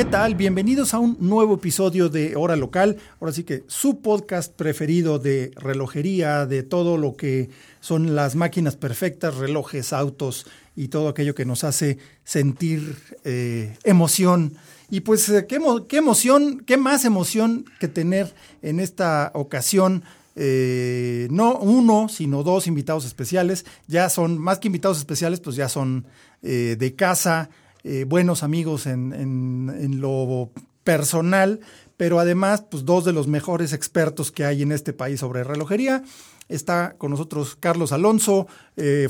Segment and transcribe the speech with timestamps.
[0.00, 0.34] ¿Qué tal?
[0.34, 2.96] Bienvenidos a un nuevo episodio de Hora Local.
[3.20, 7.50] Ahora sí que su podcast preferido de relojería, de todo lo que
[7.80, 14.54] son las máquinas perfectas, relojes, autos y todo aquello que nos hace sentir eh, emoción.
[14.88, 18.32] Y pues, eh, ¿qué, qué, emoción, qué más emoción que tener
[18.62, 20.02] en esta ocasión
[20.36, 23.66] eh, no uno, sino dos invitados especiales.
[23.86, 26.06] Ya son, más que invitados especiales, pues ya son
[26.42, 27.50] eh, de casa,
[27.84, 30.50] eh, buenos amigos en, en, lo
[30.84, 31.60] personal,
[31.96, 36.02] pero además, pues dos de los mejores expertos que hay en este país sobre relojería.
[36.48, 38.48] Está con nosotros Carlos Alonso,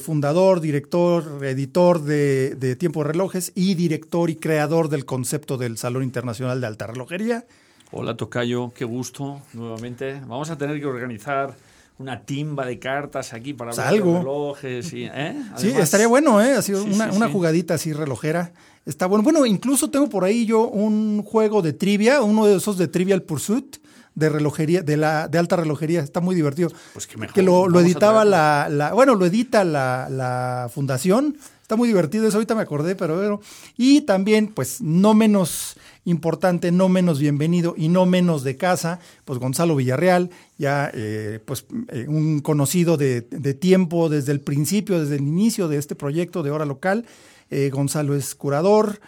[0.02, 5.78] fundador, director, editor de, de Tiempo de Relojes y director y creador del concepto del
[5.78, 7.46] Salón Internacional de Alta Relojería.
[7.92, 10.20] Hola Tocayo, qué gusto nuevamente.
[10.20, 11.56] Vamos a tener que organizar
[12.00, 14.92] una timba de cartas aquí para ver los relojes.
[14.94, 15.36] Y, ¿eh?
[15.56, 16.54] sí, estaría bueno, ¿eh?
[16.54, 18.52] Así una, una jugadita así relojera.
[18.86, 19.22] Está bueno.
[19.22, 23.22] Bueno, incluso tengo por ahí yo un juego de trivia, uno de esos de Trivial
[23.22, 23.76] Pursuit
[24.14, 26.00] de relojería, de la de alta relojería.
[26.00, 26.70] Está muy divertido.
[26.94, 27.34] Pues que mejor.
[27.34, 31.36] Que lo, lo editaba la, la, bueno, lo edita la, la fundación.
[31.60, 33.40] Está muy divertido, eso ahorita me acordé, pero.
[33.76, 39.38] Y también, pues, no menos importante, no menos bienvenido y no menos de casa, pues
[39.38, 43.22] Gonzalo Villarreal, ya eh, pues eh, un conocido de,
[43.60, 47.04] tiempo desde el principio, desde el inicio de este proyecto de hora local.
[47.50, 49.00] Eh, Gonzalo es curador,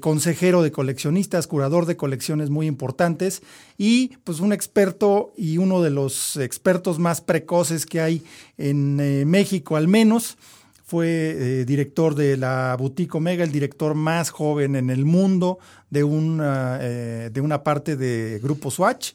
[0.00, 3.42] consejero de coleccionistas, curador de colecciones muy importantes
[3.76, 8.22] y pues un experto y uno de los expertos más precoces que hay
[8.56, 10.38] en México al menos
[10.92, 15.58] fue eh, director de la Boutique Omega, el director más joven en el mundo
[15.88, 19.12] de una, eh, de una parte de Grupo Swatch,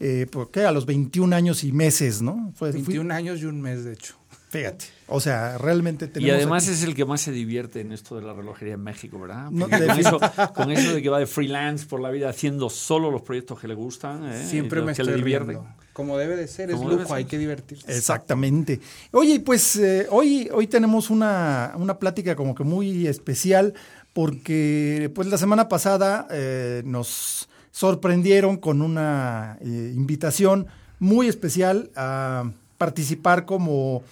[0.00, 2.50] eh, porque a los 21 años y meses, ¿no?
[2.54, 4.14] Fue, 21 años y un mes, de hecho.
[4.48, 6.34] Fíjate, o sea, realmente tenemos...
[6.34, 9.20] Y además es el que más se divierte en esto de la relojería en México,
[9.20, 9.50] ¿verdad?
[9.50, 10.18] con, eso,
[10.54, 13.68] con, eso, de que va de freelance por la vida haciendo solo los proyectos que
[13.68, 14.32] le gustan.
[14.32, 14.46] ¿eh?
[14.46, 15.58] Siempre me estoy divierten.
[15.98, 17.92] Como debe de ser, es lujo, hay que divertirse.
[17.92, 18.78] Exactamente.
[19.10, 23.74] Oye, pues eh, hoy, hoy tenemos una, una plática como que muy especial
[24.12, 30.68] porque pues la semana pasada eh, nos sorprendieron con una invitación
[31.00, 32.48] muy especial a
[32.78, 34.04] participar como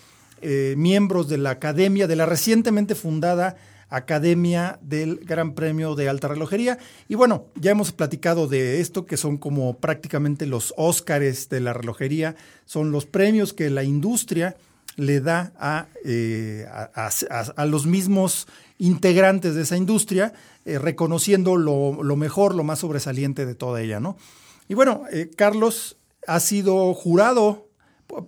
[0.42, 3.54] eh, miembros de la academia, de la recientemente fundada
[3.88, 6.78] Academia del Gran Premio de Alta Relojería.
[7.08, 11.72] Y bueno, ya hemos platicado de esto, que son como prácticamente los Óscares de la
[11.72, 14.56] relojería, son los premios que la industria
[14.96, 18.48] le da a, eh, a, los mismos
[18.78, 20.32] integrantes de esa industria,
[20.64, 24.16] eh, reconociendo lo, lo, mejor, lo más sobresaliente de toda ella, ¿no?
[24.68, 25.02] Y bueno,
[25.36, 27.66] Carlos ha sido jurado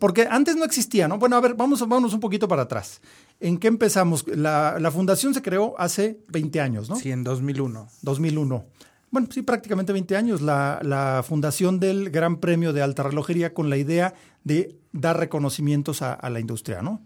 [0.00, 1.18] porque antes no existía, ¿no?
[1.18, 3.00] Bueno, a ver, vamos, vámonos un poquito para atrás.
[3.40, 4.26] ¿En qué empezamos?
[4.26, 6.96] La, la, fundación se creó hace 20 años, ¿no?
[6.96, 7.88] Sí, en 2001.
[8.02, 8.66] 2001.
[9.10, 10.42] Bueno, sí, prácticamente 20 años.
[10.42, 16.02] La, la fundación del Gran Premio de Alta Relojería con la idea de dar reconocimientos
[16.02, 17.00] a, a la industria, ¿no?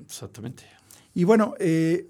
[0.00, 0.64] Exactamente.
[1.14, 2.08] Y bueno, eh,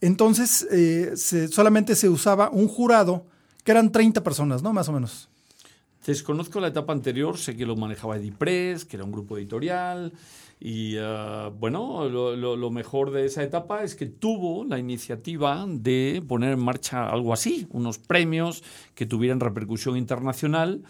[0.00, 3.26] entonces eh, se, solamente se usaba un jurado,
[3.64, 4.72] que eran 30 personas, ¿no?
[4.72, 5.28] Más o menos.
[6.06, 10.12] Desconozco la etapa anterior, sé que lo manejaba Edipress, que era un grupo editorial,
[10.60, 15.64] y uh, bueno, lo, lo, lo, mejor de esa etapa es que tuvo la iniciativa
[15.68, 18.64] de poner en marcha algo así, unos premios
[18.94, 20.82] que tuvieran repercusión internacional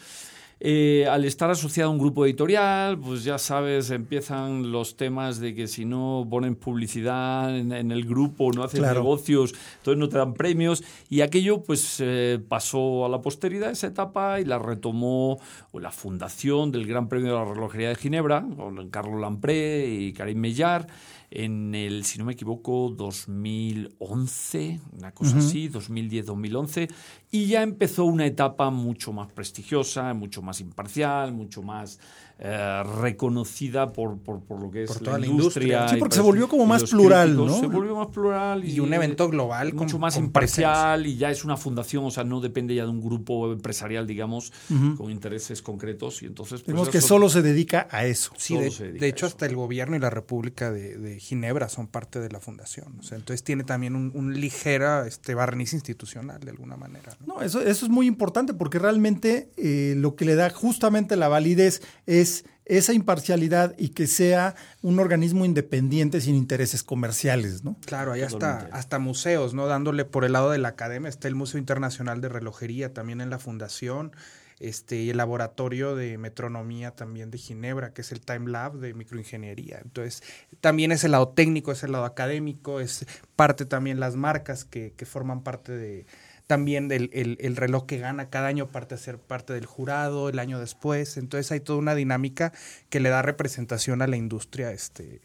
[0.61, 5.55] eh, al estar asociado a un grupo editorial, pues ya sabes, empiezan los temas de
[5.55, 10.35] que si no ponen publicidad en, el grupo, no hacen negocios, entonces no te dan
[10.35, 10.83] premios.
[11.09, 15.39] Y aquello pues eh, pasó a la posteridad esa etapa y la retomó
[15.73, 20.39] la fundación del Gran Premio de la Relojería de Ginebra, con Carlos Lampré y Karim
[20.39, 20.89] Mellar
[21.31, 26.91] en el, si no me equivoco, 2011, una cosa así, 2010-2011,
[27.31, 32.01] y ya empezó una etapa mucho más prestigiosa, mucho más más imparcial, mucho más
[32.41, 35.89] eh, reconocida por, por, por, lo que es la, industria.
[35.89, 37.59] Sí, porque se volvió como más plural, ¿no?
[37.59, 38.65] Se volvió más plural.
[38.65, 39.75] Y, un evento global.
[39.75, 43.03] Mucho más imparcial y ya es una fundación, o sea, no depende ya de un
[43.03, 44.53] grupo empresarial, digamos,
[44.97, 46.23] con intereses concretos.
[46.23, 48.31] Y entonces, pues, que solo se dedica a eso.
[48.37, 52.39] Sí, de, hecho, hasta el gobierno y la República de, Ginebra son parte de la
[52.39, 53.01] fundación.
[53.01, 57.17] O sea, entonces tiene también un, ligera este, barniz institucional, de alguna manera.
[57.27, 61.27] No, eso, eso es muy importante porque realmente eh, lo que le da justamente la
[61.27, 62.28] validez es
[62.69, 67.77] esa imparcialidad y que sea un organismo independiente sin intereses comerciales, ¿no?
[67.87, 69.67] Claro, hay hasta, hasta museos, ¿no?
[69.67, 73.31] Dándole por el lado de la academia, está el Museo Internacional de Relojería también en
[73.31, 74.13] la fundación,
[74.61, 78.93] este, y el laboratorio de metronomía también de Ginebra, que es el Time Lab de
[78.93, 79.81] microingeniería.
[79.83, 80.23] Entonces,
[80.61, 84.93] también es el lado técnico, es el lado académico, es parte también las marcas que,
[84.95, 86.07] que forman parte de,
[86.49, 90.39] también el, el, reloj que gana cada año parte a ser parte del jurado el
[90.39, 91.19] año después.
[91.19, 92.53] Entonces hay toda una dinámica
[92.89, 95.21] que le da representación a la industria este,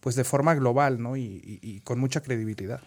[0.00, 1.16] pues de forma global ¿no?
[1.16, 2.80] y, con mucha credibilidad.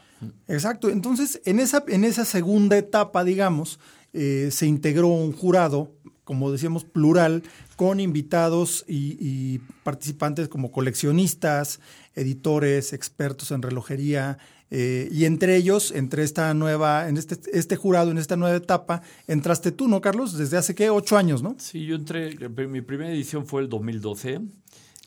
[0.49, 0.89] Exacto.
[0.89, 3.79] Entonces, en esa, en esa segunda etapa, digamos,
[4.11, 5.93] eh, se integró un jurado,
[6.25, 7.41] como decíamos, plural,
[7.77, 11.79] con invitados y, y participantes como coleccionistas,
[12.15, 14.37] editores, expertos en relojería,
[14.71, 19.01] eh, y entre ellos, entre esta nueva, en este, este jurado, en esta nueva etapa,
[19.27, 20.37] entraste tú, ¿no, Carlos?
[20.37, 20.89] Desde hace, ¿qué?
[20.89, 21.55] Ocho años, ¿no?
[21.59, 22.35] Sí, yo entré,
[22.67, 24.39] mi primera edición fue el 2012,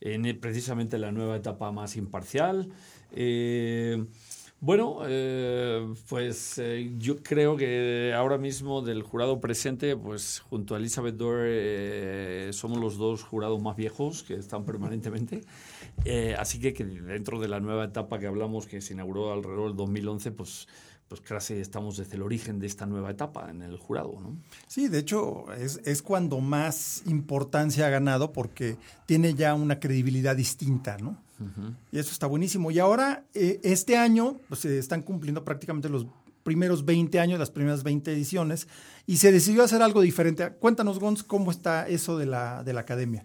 [0.02, 2.68] en precisamente la nueva etapa más imparcial.
[3.12, 4.04] Eh,
[4.64, 6.60] bueno, eh, pues
[6.96, 12.96] yo creo que ahora mismo del jurado presente, pues junto a Elizabeth Dore somos los
[12.96, 15.42] dos jurados más viejos que están permanentemente.
[16.06, 19.68] Eh, así que, que, dentro de la nueva etapa que hablamos, que se inauguró alrededor
[19.68, 20.66] del 2011, pues,
[21.08, 24.18] pues casi estamos desde el origen de esta nueva etapa en el jurado.
[24.18, 24.38] ¿no?
[24.66, 30.36] Sí, de hecho, es, es cuando más importancia ha ganado porque tiene ya una credibilidad
[30.36, 31.22] distinta, ¿no?
[31.92, 32.70] Y eso está buenísimo.
[32.70, 36.06] Y ahora, eh, este año, pues se están cumpliendo prácticamente los
[36.42, 38.68] primeros 20 años, las primeras 20 ediciones,
[39.06, 40.48] y se decidió hacer algo diferente.
[40.60, 43.24] Cuéntanos, Gons, cómo está eso de la, de la academia.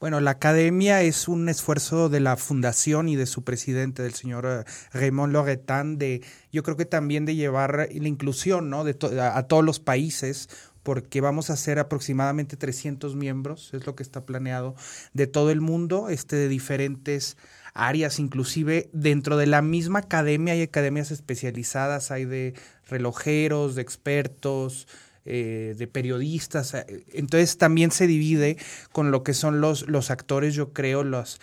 [0.00, 4.46] Bueno, la academia es un esfuerzo de la fundación y de su presidente, del señor
[4.46, 6.22] eh, Raymond Loretan, de
[6.52, 8.84] yo creo que también de llevar la inclusión ¿no?
[8.84, 10.48] de a, todos los países,
[10.88, 14.74] porque vamos a ser aproximadamente 300 miembros, es lo que está planeado,
[15.12, 17.36] de todo el mundo, este, de diferentes
[17.74, 22.54] áreas, inclusive dentro de la misma academia hay academias especializadas, hay de
[22.88, 24.88] relojeros, de expertos,
[25.26, 26.72] eh, de periodistas.
[26.72, 28.56] Eh, entonces también se divide
[28.90, 31.38] con lo que son los, los actores, yo creo, las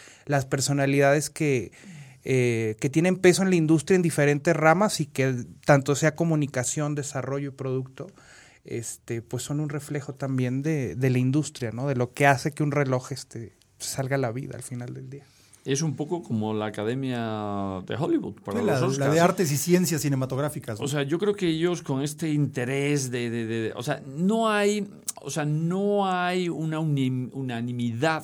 [0.49, 1.71] personalidades que,
[2.23, 6.95] eh, que tienen peso en la industria en diferentes ramas y que tanto sea comunicación,
[6.95, 8.07] desarrollo y producto,
[8.65, 11.87] este, pues son un reflejo también de, de la industria, ¿no?
[11.87, 15.09] De lo que hace que un reloj este, salga a la vida al final del
[15.09, 15.25] día
[15.65, 20.01] es un poco como la Academia de Hollywood para los la, de Artes y Ciencias
[20.01, 20.79] Cinematográficas.
[20.79, 24.87] O sea, yo creo que ellos con este interés de, de, o sea, no hay,
[25.23, 28.23] o sea, no hay una unanimidad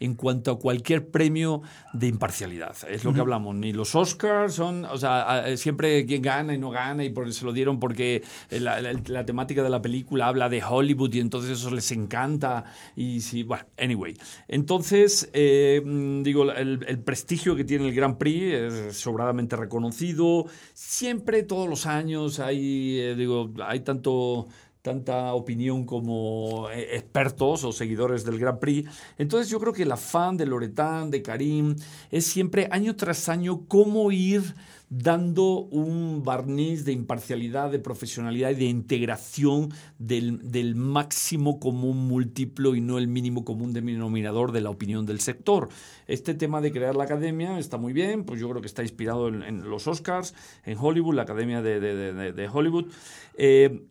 [0.00, 1.62] en cuanto a cualquier premio
[1.92, 2.76] de imparcialidad.
[2.88, 3.54] Es lo que hablamos.
[3.56, 7.44] Ni los Oscars son, o sea, siempre quien gana y no gana y por, se
[7.44, 11.90] lo dieron porque la, temática de la película habla de Hollywood y entonces eso les
[11.92, 12.64] encanta.
[12.96, 14.16] Y sí, bueno, anyway.
[14.46, 15.82] Entonces, eh,
[16.22, 20.46] digo, el, prestigio que tiene el Grand Prix es sobradamente reconocido.
[20.74, 24.46] Siempre, todos los años, hay, eh, digo, hay tanto
[24.82, 28.88] tanta opinión como eh, expertos o seguidores del Grand Prix.
[29.18, 31.76] Entonces yo creo que el afán de Loretán, de Karim,
[32.10, 34.54] es siempre año tras año cómo ir
[34.90, 42.74] dando un barniz de imparcialidad, de profesionalidad y de integración del, del, máximo común múltiplo
[42.74, 45.68] y no el mínimo común denominador de la opinión del sector.
[46.06, 49.28] Este tema de crear la academia está muy bien, pues yo creo que está inspirado
[49.28, 52.86] en, los Oscars, en Hollywood, la academia de, de, de Hollywood.
[53.36, 53.82] Eh,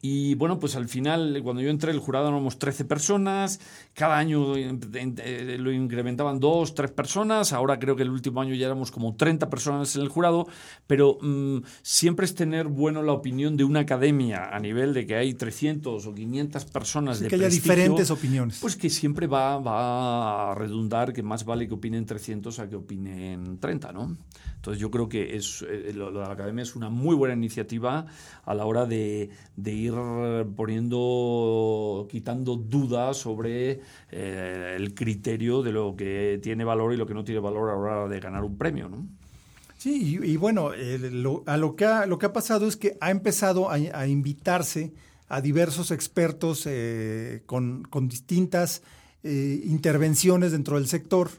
[0.00, 3.60] y bueno, pues al final, cuando yo entré, el jurado éramos 13 personas,
[3.98, 8.66] cada año eh, lo incrementaban dos, tres personas, ahora creo que el último año ya
[8.66, 10.46] éramos como 30 personas en el jurado,
[10.86, 15.16] pero mm, siempre es tener bueno la opinión de una academia a nivel de que
[15.16, 18.60] hay 300 o 500 personas de que haya diferentes opiniones.
[18.60, 22.76] Pues que siempre va, va a redundar que más vale que opinen 300 a que
[22.76, 24.16] opinen 30, ¿no?
[24.54, 28.06] Entonces yo creo que es, eh, la academia es una muy buena iniciativa
[28.44, 29.94] a la hora de, de ir
[30.54, 37.14] poniendo, quitando dudas sobre eh, el criterio de lo que tiene valor y lo que
[37.14, 39.06] no tiene valor a la hora de ganar un premio, ¿no?
[39.78, 40.72] Sí, y, bueno,
[41.46, 44.92] a lo que, ha, lo que ha pasado es que ha empezado a, invitarse
[45.28, 48.82] a diversos expertos eh, con, con, distintas
[49.22, 51.30] eh, intervenciones dentro del sector,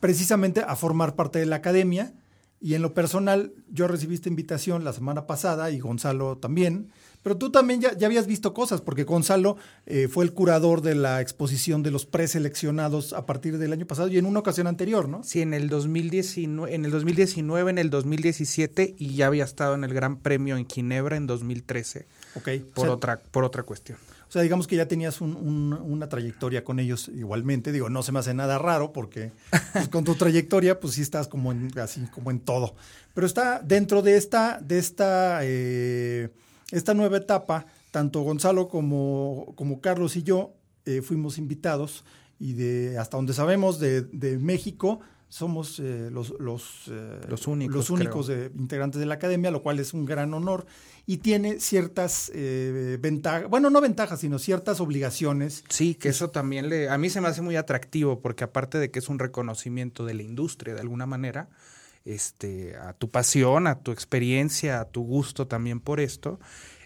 [0.00, 2.12] precisamente a formar parte de la academia.
[2.60, 6.90] Y en lo personal, yo recibí esta invitación la semana pasada y Gonzalo también.
[7.22, 9.56] Pero tú también ya, habías visto cosas, porque Gonzalo
[9.86, 14.08] eh, fue el curador de la exposición de los preseleccionados a partir del año pasado
[14.08, 15.22] y en una ocasión anterior, ¿no?
[15.24, 19.84] Sí, en el 2019, en el 2019, en el 2017 y ya había estado en
[19.84, 22.06] el Gran Premio en Ginebra en 2013.
[22.36, 22.48] Ok.
[22.74, 23.98] Por, otra, por otra cuestión.
[24.28, 27.72] O sea, digamos que ya tenías una trayectoria con ellos igualmente.
[27.72, 29.32] Digo, no se me hace nada raro porque
[29.72, 32.74] pues, con tu trayectoria, pues sí estás como en, así como en todo.
[33.14, 36.28] Pero está dentro de esta, de esta, eh,
[36.70, 42.04] esta nueva etapa, tanto Gonzalo como, como Carlos y yo eh, fuimos invitados
[42.38, 46.90] y de hasta donde sabemos de, de México somos eh, los, los,
[47.28, 50.66] los, únicos, los únicos integrantes de la academia, lo cual es un gran honor
[51.06, 55.64] y tiene ciertas eh, ventajas, bueno, no ventajas, sino ciertas obligaciones.
[55.68, 58.90] Sí, que eso también le, a mí se me hace muy atractivo porque aparte de
[58.90, 61.48] que es un reconocimiento de la industria de alguna manera,
[62.04, 66.38] este, a tu pasión, a tu experiencia, a tu gusto también por esto,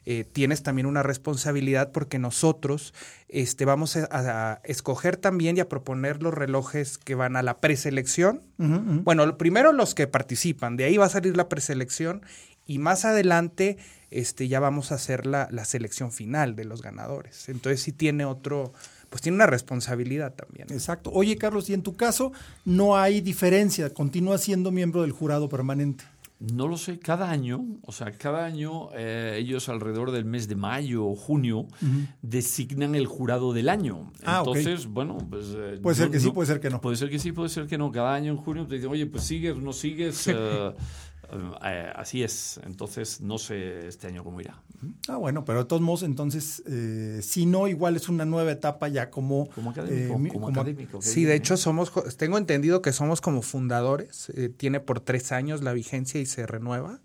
[0.05, 2.93] eh, tienes también una responsabilidad porque nosotros
[3.29, 8.43] este, vamos a, escoger también y a proponer los relojes que van a la preselección.
[8.59, 12.23] Bueno, primero los que participan, de ahí va a salir la preselección
[12.67, 13.77] y más adelante
[14.11, 17.49] este, ya vamos a hacer la, la selección final de los ganadores.
[17.49, 18.73] Entonces sí tiene otro,
[19.13, 20.69] pues tiene una responsabilidad también.
[20.71, 21.11] Exacto.
[21.13, 22.33] Oye, Carlos, y en tu caso
[22.65, 26.05] no hay diferencia, continúa siendo miembro del jurado permanente.
[26.41, 30.57] No lo sé, cada año, o sea, cada año eh, ellos alrededor del mes de
[30.57, 31.69] mayo o junio
[32.23, 34.11] designan el jurado del año.
[34.25, 35.55] Ah, Entonces, bueno, pues...
[35.55, 36.81] Eh, puede ser que sí, puede ser que no.
[36.81, 37.93] Puede ser que sí, puede ser que no.
[37.93, 40.27] Cada año en junio te dicen, oye, pues sigues, no sigues.
[40.27, 40.73] Eh,
[41.65, 42.61] eh, así es.
[42.65, 44.63] Entonces, no sé este año cómo irá.
[45.09, 48.89] Ah, bueno, pero de todos modos, entonces, eh, si no, igual es una nueva etapa
[48.89, 49.49] ya como...
[49.51, 50.21] Como académico.
[50.27, 54.33] Eh, como, académico sí, de hecho, somos, tengo entendido que somos como fundadores.
[54.57, 57.01] tiene por tres años la vigencia y se renueva.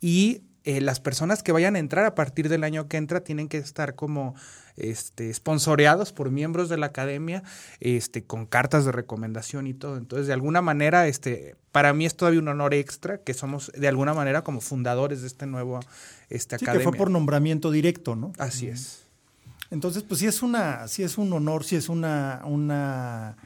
[0.00, 3.58] Y las personas que vayan a entrar a partir del año que entra tienen que
[3.58, 4.34] estar como
[4.76, 7.42] este, sponsoreados por miembros de la academia,
[7.80, 9.96] este, con cartas de recomendación y todo.
[9.96, 13.88] Entonces, de alguna manera, este, para mí es todavía un honor extra que somos de
[13.88, 15.80] alguna manera como fundadores de este nuevo
[16.30, 18.32] este, sí, que fue por nombramiento directo, ¿no?
[18.38, 19.02] Así es.
[19.70, 23.36] Entonces, pues sí es una, sí es un honor, sí es una, una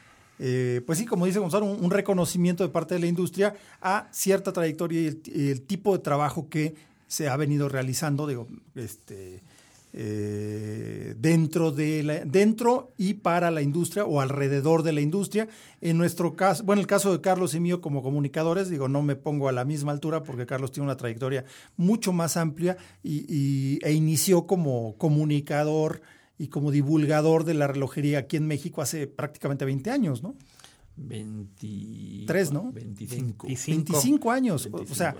[0.43, 4.51] eh, pues sí, como dice Gonzalo, un, reconocimiento de parte de la industria a cierta
[4.51, 6.73] trayectoria y el, y el, tipo de trabajo que
[7.11, 9.43] se ha venido realizando, digo, este,
[9.91, 15.49] eh, dentro, de la, dentro y para la industria o alrededor de la industria.
[15.81, 19.17] En nuestro caso, bueno, el caso de Carlos y mío como comunicadores, digo, no me
[19.17, 21.43] pongo a la misma altura porque Carlos tiene una trayectoria
[21.75, 26.01] mucho más amplia y, e inició como comunicador
[26.37, 30.37] y como divulgador de la relojería aquí en México hace prácticamente 20 años, ¿no?
[30.95, 32.71] 23, ¿no?
[32.71, 33.47] 25.
[33.47, 34.69] 25, años.
[34.71, 35.15] o sea,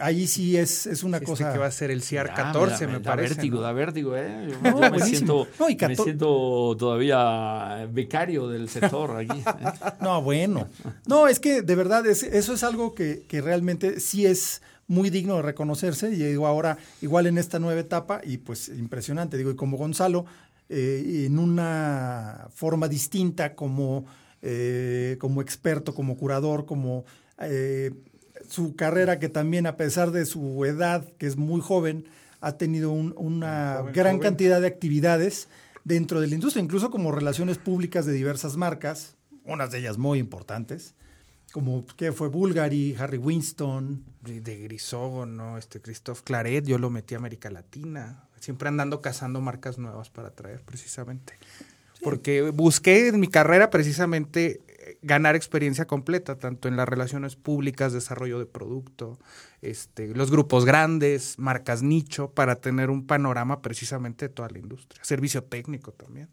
[0.00, 1.52] ahí sí es, es una este cosa.
[1.52, 3.28] que va a ser el CIAR 14, me, parece.
[3.28, 4.48] Da vértigo, da vértigo, ¿eh?
[4.64, 9.38] Yo, me, siento, me, siento, todavía becario del sector aquí.
[9.38, 9.44] ¿eh?
[10.00, 10.68] No, bueno.
[11.06, 15.08] No, es que de verdad es, eso es algo que, que realmente sí es muy
[15.08, 16.10] digno de reconocerse.
[16.10, 20.26] Y digo, ahora, igual en esta nueva etapa, y pues impresionante, digo, y como Gonzalo,
[20.68, 24.04] eh, en una forma distinta, como,
[24.42, 27.04] eh, como experto, como curador, como
[27.40, 27.92] eh,
[28.50, 32.04] su carrera que también a pesar de su edad, que es muy joven,
[32.40, 35.48] ha tenido una gran cantidad de actividades
[35.84, 40.18] dentro de la industria, incluso como relaciones públicas de diversas marcas, unas de ellas muy
[40.18, 40.94] importantes,
[41.52, 44.04] como que fue Bulgari, Harry Winston.
[44.22, 49.40] De, de Grisógono, este Christophe Claret, yo lo metí a América Latina, siempre andando cazando
[49.40, 51.32] marcas nuevas para traer precisamente.
[52.02, 54.60] Porque busqué en mi carrera precisamente
[55.02, 59.18] ganar experiencia completa, tanto en las relaciones públicas, desarrollo de producto,
[59.62, 65.02] este, los grupos grandes, marcas nicho, para tener un panorama precisamente de toda la industria.
[65.04, 66.28] Servicio técnico también.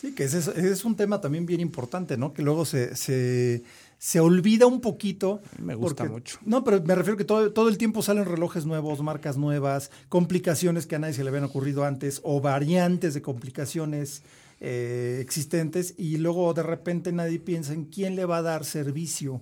[0.00, 2.32] Sí, que ese es, un tema también bien importante, ¿no?
[2.32, 3.64] Que luego se, se,
[3.98, 5.40] se olvida un poquito.
[5.60, 6.38] Me gusta mucho.
[6.44, 10.86] No, pero me refiero que todo, todo el tiempo salen relojes nuevos, marcas nuevas, complicaciones
[10.86, 14.22] que a nadie se le habían ocurrido antes o variantes de complicaciones
[14.60, 19.40] eh, existentes y luego de repente nadie piensa en quién le va a dar servicio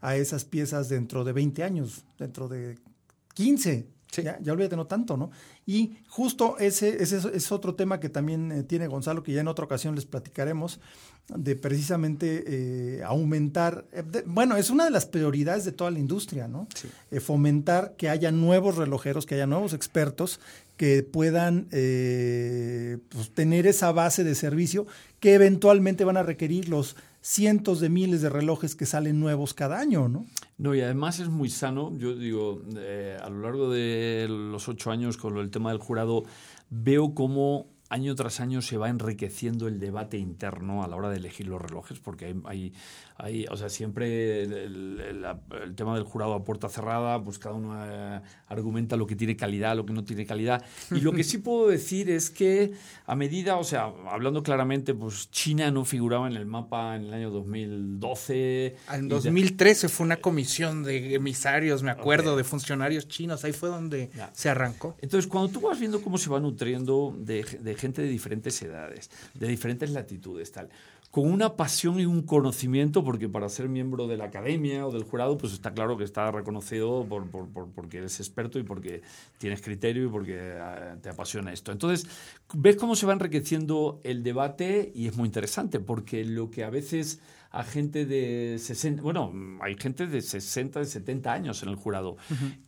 [0.00, 2.78] a esas piezas dentro de 20 años, dentro de
[3.34, 3.86] 15.
[4.22, 5.30] Ya, ya olvídate, no tanto, ¿no?
[5.66, 9.48] Y justo ese, ese es otro tema que también eh, tiene Gonzalo, que ya en
[9.48, 10.78] otra ocasión les platicaremos,
[11.34, 16.48] de precisamente eh, aumentar, eh, bueno, es una de las prioridades de toda la industria,
[16.48, 16.68] ¿no?
[17.20, 20.38] fomentar que haya nuevos relojeros, que haya nuevos expertos
[20.76, 24.86] que puedan pues, tener esa base de servicio
[25.20, 29.80] que eventualmente van a requerir los cientos de miles de relojes que salen nuevos cada
[29.80, 30.26] año, ¿no?
[30.58, 31.96] No, y además es muy sano.
[31.96, 36.24] Yo digo, eh, a lo largo de los ocho años con el tema del jurado,
[36.68, 41.16] veo cómo año tras año se va enriqueciendo el debate interno a la hora de
[41.16, 42.72] elegir los relojes, porque hay,
[43.16, 48.20] hay, o sea, siempre el, tema del jurado a puerta cerrada, pues cada uno eh,
[48.48, 50.64] argumenta lo que tiene calidad, lo que no tiene calidad.
[50.90, 52.72] Y lo que sí puedo decir es que
[53.06, 57.14] a medida, o sea, hablando claramente, pues China no figuraba en el mapa en el
[57.14, 58.76] año 2012.
[58.92, 64.10] En 2013 fue una comisión de emisarios, me acuerdo, de funcionarios chinos, ahí fue donde
[64.32, 64.96] se arrancó.
[65.00, 69.10] Entonces, cuando tú vas viendo cómo se va nutriendo de, de gente de diferentes edades,
[69.34, 70.68] de diferentes latitudes, tal
[71.14, 75.04] con una pasión y un conocimiento, porque para ser miembro de la academia o del
[75.04, 77.28] jurado, pues está claro que está reconocido por,
[77.72, 79.00] porque eres experto y porque
[79.38, 81.70] tienes criterio y porque eh, te apasiona esto.
[81.70, 82.08] Entonces,
[82.52, 86.70] ves cómo se va enriqueciendo el debate y es muy interesante, porque lo que a
[86.70, 87.20] veces
[87.54, 92.16] a gente de 60, bueno, hay gente de 60, de 70 años en el jurado.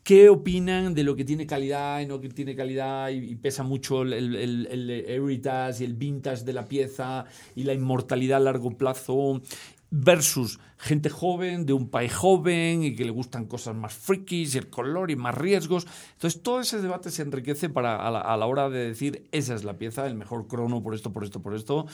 [0.04, 4.02] ¿Qué opinan de lo que tiene calidad y no que tiene calidad y, pesa mucho
[4.02, 7.24] el, el, el, heritage y el vintage de la pieza
[7.56, 9.42] y la inmortalidad a largo plazo?
[9.90, 14.58] versus gente joven, de un país joven y que le gustan cosas más frikis y
[14.58, 15.86] el color y más riesgos.
[16.14, 19.54] Entonces todo ese debate se enriquece para a la, a la, hora de decir esa
[19.54, 21.86] es la pieza, el mejor crono por esto, por esto, por esto,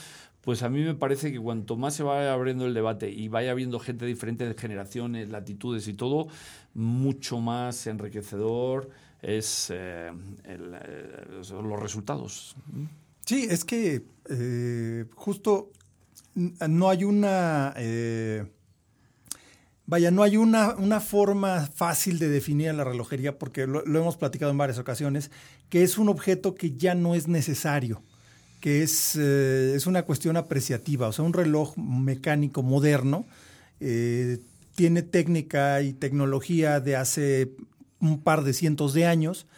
[0.42, 3.52] pues a mí me parece que cuanto más se vaya abriendo el debate y vaya
[3.52, 6.26] habiendo gente de generaciones, latitudes y todo,
[6.74, 8.90] mucho más enriquecedor
[9.22, 10.10] es eh,
[10.44, 12.56] eh, los resultados.
[13.24, 15.70] Sí, es que eh, justo
[16.34, 17.74] no hay una...
[19.84, 24.50] Vaya, no hay una, una, forma fácil de definir la relojería, porque lo, hemos platicado
[24.50, 25.30] en varias ocasiones,
[25.68, 28.02] que es un objeto que ya no es necesario
[28.62, 31.08] que es, eh, es una cuestión apreciativa.
[31.08, 33.26] O sea, un reloj mecánico moderno
[33.80, 34.38] eh,
[34.76, 37.50] tiene técnica y tecnología de hace
[37.98, 39.48] un par de cientos de años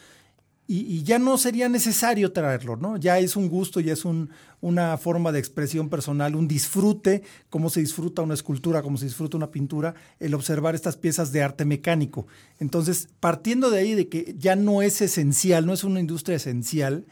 [0.67, 2.97] y, ya no sería necesario traerlo, ¿no?
[2.97, 4.31] Ya es un gusto, ya es un,
[4.63, 9.37] una forma de expresión personal, un disfrute, cómo se disfruta una escultura, cómo se disfruta
[9.37, 12.27] una pintura, el observar estas piezas de arte mecánico.
[12.59, 17.05] Entonces, partiendo de ahí de que ya no es esencial, no es una industria esencial,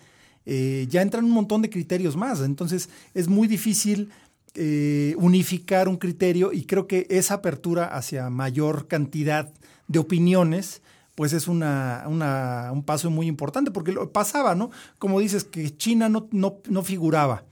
[0.47, 2.41] eh, ya entran un montón de criterios más.
[2.41, 4.11] Entonces es muy difícil
[4.55, 9.51] eh, unificar un criterio y creo que esa apertura hacia mayor cantidad
[9.89, 10.83] de opiniones
[11.15, 14.71] pues es una, un paso muy importante, porque lo pasaba, ¿no?
[14.99, 17.45] Como dices, que China no, no, no figuraba.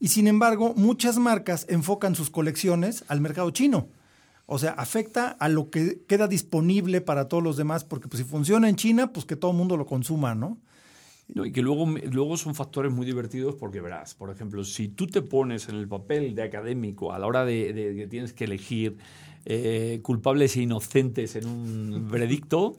[0.00, 3.88] Y sin embargo, muchas marcas enfocan sus colecciones al mercado chino.
[4.46, 8.28] O sea, afecta a lo que queda disponible para todos los demás, porque pues, si
[8.28, 10.58] funciona en China, pues que todo el mundo lo consuma, ¿no?
[11.34, 15.22] Y que luego, luego son factores muy divertidos porque verás, por ejemplo, si tú te
[15.22, 18.96] pones en el papel de académico a la hora de, que tienes que elegir
[19.44, 22.76] eh, culpables e inocentes en un veredicto,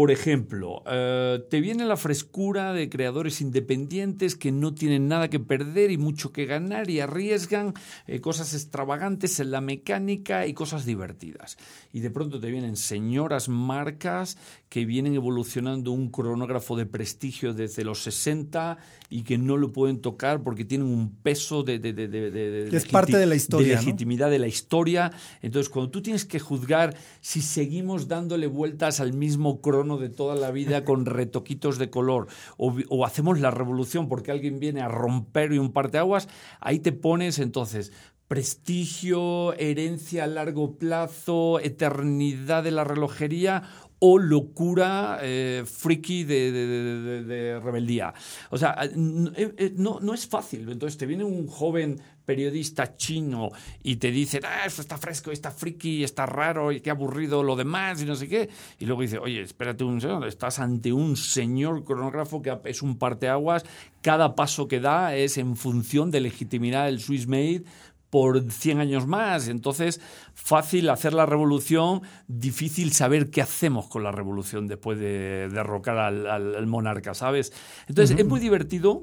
[0.00, 5.40] por ejemplo, eh, te viene la frescura de creadores independientes que no tienen nada que
[5.40, 7.74] perder y mucho que ganar y arriesgan
[8.06, 11.58] eh, cosas extravagantes en la mecánica y cosas divertidas.
[11.92, 14.38] Y de pronto te vienen señoras marcas
[14.70, 18.78] que vienen evolucionando un cronógrafo de prestigio desde los 60
[19.10, 23.34] y que no lo pueden tocar porque tienen un peso de, es parte de la
[23.34, 25.10] historia, de legitimidad de la historia.
[25.42, 30.36] Entonces, cuando tú tienes que juzgar si seguimos dándole vueltas al mismo crono de toda
[30.36, 35.52] la vida con retoquitos de color o, hacemos la revolución porque alguien viene a romper
[35.52, 36.28] y un aguas,
[36.60, 37.92] ahí te pones entonces
[38.28, 43.64] prestigio, herencia a largo plazo, eternidad de la relojería
[44.00, 48.12] o locura eh, friki de, rebeldía.
[48.50, 50.68] O sea, eh, eh, no, no es fácil.
[50.70, 53.50] Entonces te viene un joven periodista chino
[53.82, 57.56] y te dice, ah, esto está fresco, está friki, está raro y qué aburrido lo
[57.56, 58.48] demás y no sé qué.
[58.78, 62.98] Y luego dice, oye, espérate un segundo, estás ante un señor cronógrafo que es un
[62.98, 63.64] parteaguas,
[64.00, 67.64] cada paso que da es en función de legitimidad del Swiss Made
[68.10, 69.48] por 100 años más.
[69.48, 70.00] Entonces,
[70.34, 76.66] fácil hacer la revolución, difícil saber qué hacemos con la revolución después de derrocar al,
[76.66, 77.52] monarca, ¿sabes?
[77.86, 79.02] Entonces, es muy divertido.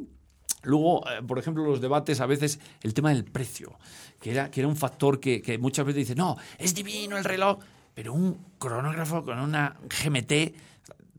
[0.63, 3.77] Luego, eh, por ejemplo, los debates, a veces el tema del precio,
[4.19, 7.23] que era, que era un factor que, que muchas veces dice, no, es divino el
[7.23, 7.59] reloj,
[7.93, 10.33] pero un cronógrafo con una GMT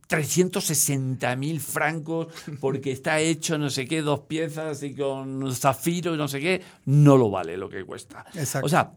[0.08, 2.28] 360 mil francos
[2.60, 6.62] porque está hecho no sé qué, dos piezas y con zafiro y no sé qué,
[6.86, 8.24] no lo vale lo que cuesta.
[8.34, 8.66] Exacto.
[8.66, 8.92] O sea,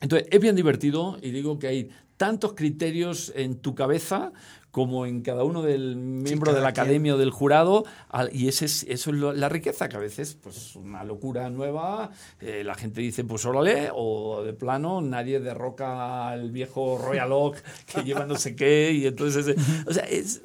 [0.00, 4.32] entonces es bien divertido y digo que hay tantos criterios en tu cabeza
[4.76, 7.86] como en cada uno del miembro de la academia o del jurado,
[8.30, 12.10] y ese es, eso es la riqueza, que a veces, pues una locura nueva,
[12.42, 17.62] eh, la gente dice, pues órale, o de plano, nadie derroca al viejo Royal Oak
[17.86, 20.42] que lleva no sé qué, y entonces, o sea, es,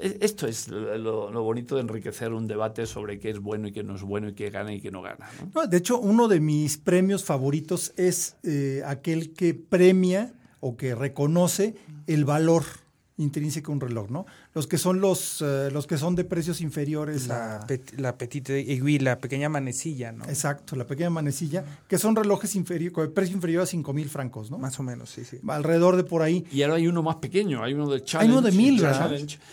[0.00, 3.94] esto es lo, bonito de enriquecer un debate sobre qué es bueno y qué no
[3.94, 5.30] es bueno, y qué gana y qué no gana.
[5.68, 11.76] de hecho, uno de mis premios favoritos es eh, aquel que premia o que reconoce
[12.08, 12.64] el valor
[13.18, 14.26] intrínseco un reloj, ¿no?
[14.58, 17.66] Los que son los, eh, los que son de precios inferiores la a...
[17.96, 20.24] la petite aiguille, la pequeña manecilla, ¿no?
[20.24, 24.50] Exacto, la pequeña manecilla, que son relojes inferior, con precio inferior a 5 mil francos,
[24.50, 24.58] ¿no?
[24.58, 25.38] Más o menos, sí, sí.
[25.46, 26.44] Alrededor de por ahí.
[26.50, 28.32] Y ahora hay uno más pequeño, hay uno de Challenge.
[28.32, 29.12] Hay uno de mil, ¿verdad?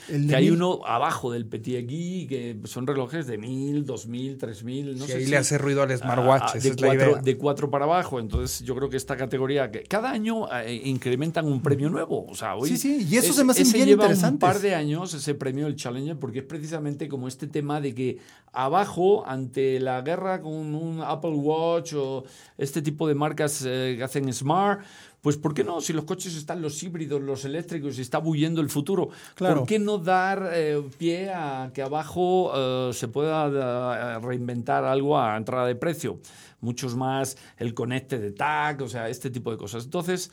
[0.09, 4.39] El que hay uno abajo del Petit Aiguille, que son relojes de mil, dos mil,
[4.39, 5.17] tres mil, no sí, sé.
[5.19, 8.89] Ahí le hace ruido al smartwatch, de, cuatro, de cuatro para abajo, entonces yo creo
[8.89, 12.69] que esta categoría, que cada año eh, incrementan un premio nuevo, o sea, hoy...
[12.69, 15.67] Sí, sí, y eso se me hace bien interesante un par de años ese premio
[15.67, 18.17] el Challenger porque es precisamente como este tema de que
[18.51, 22.23] abajo ante la guerra con un Apple Watch o
[22.57, 24.81] este tipo de marcas eh, que hacen smart
[25.21, 25.81] pues ¿por qué no?
[25.81, 29.79] Si los coches están los híbridos, los eléctricos, y está huyendo el futuro, ¿por qué
[29.79, 35.73] no dar eh, pie a que abajo eh, se pueda reinventar algo a entrada de
[35.73, 36.19] precio?
[36.61, 39.85] Muchos más el conecte de tag, o sea, este tipo de cosas.
[39.85, 40.29] Entonces,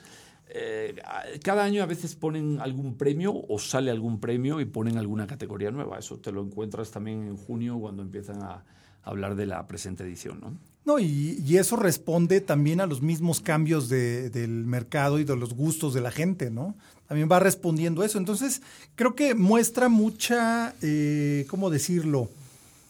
[0.55, 0.95] eh,
[1.43, 5.71] cada año a veces ponen algún premio o sale algún premio y ponen alguna categoría
[5.71, 5.99] nueva.
[5.99, 8.63] Eso te lo encuentras también en junio cuando empiezan a
[9.03, 10.59] hablar de la presente edición, ¿no?
[10.85, 15.95] No, y, eso responde también a los mismos cambios del mercado y de los gustos
[15.95, 16.75] de la gente, ¿no?
[17.07, 18.19] También va respondiendo eso.
[18.19, 18.63] Entonces,
[18.97, 22.31] creo que muestra mucha, eh, ¿cómo decirlo?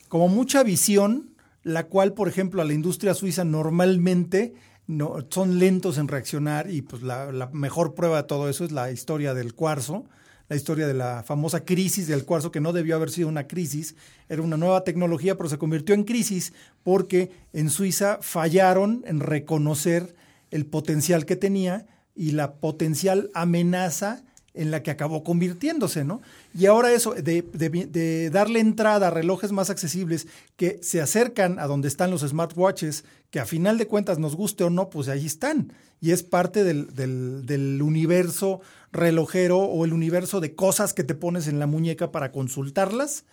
[0.09, 1.31] Como mucha visión,
[1.64, 4.55] la cual, por ejemplo, a la industria suiza normalmente
[4.92, 8.90] no, son lentos en reaccionar y pues la, mejor prueba de todo eso es la
[8.90, 10.05] historia del cuarzo,
[10.48, 13.96] la historia de la famosa crisis del cuarzo, que no debió haber sido una crisis,
[14.28, 16.52] era una nueva tecnología, pero se convirtió en crisis
[16.83, 20.14] porque en Suiza fallaron en reconocer
[20.50, 24.22] el potencial que tenía y la potencial amenaza
[24.54, 26.20] en la que acabó convirtiéndose, ¿no?
[26.54, 31.88] Y ahora eso, de, darle entrada a relojes más accesibles que se acercan a donde
[31.88, 35.72] están los smartwatches, que a final de cuentas nos guste o no, pues ahí están.
[36.00, 38.60] Y es parte del, del universo
[38.92, 43.24] relojero o el universo de cosas que te pones en la muñeca para consultarlas,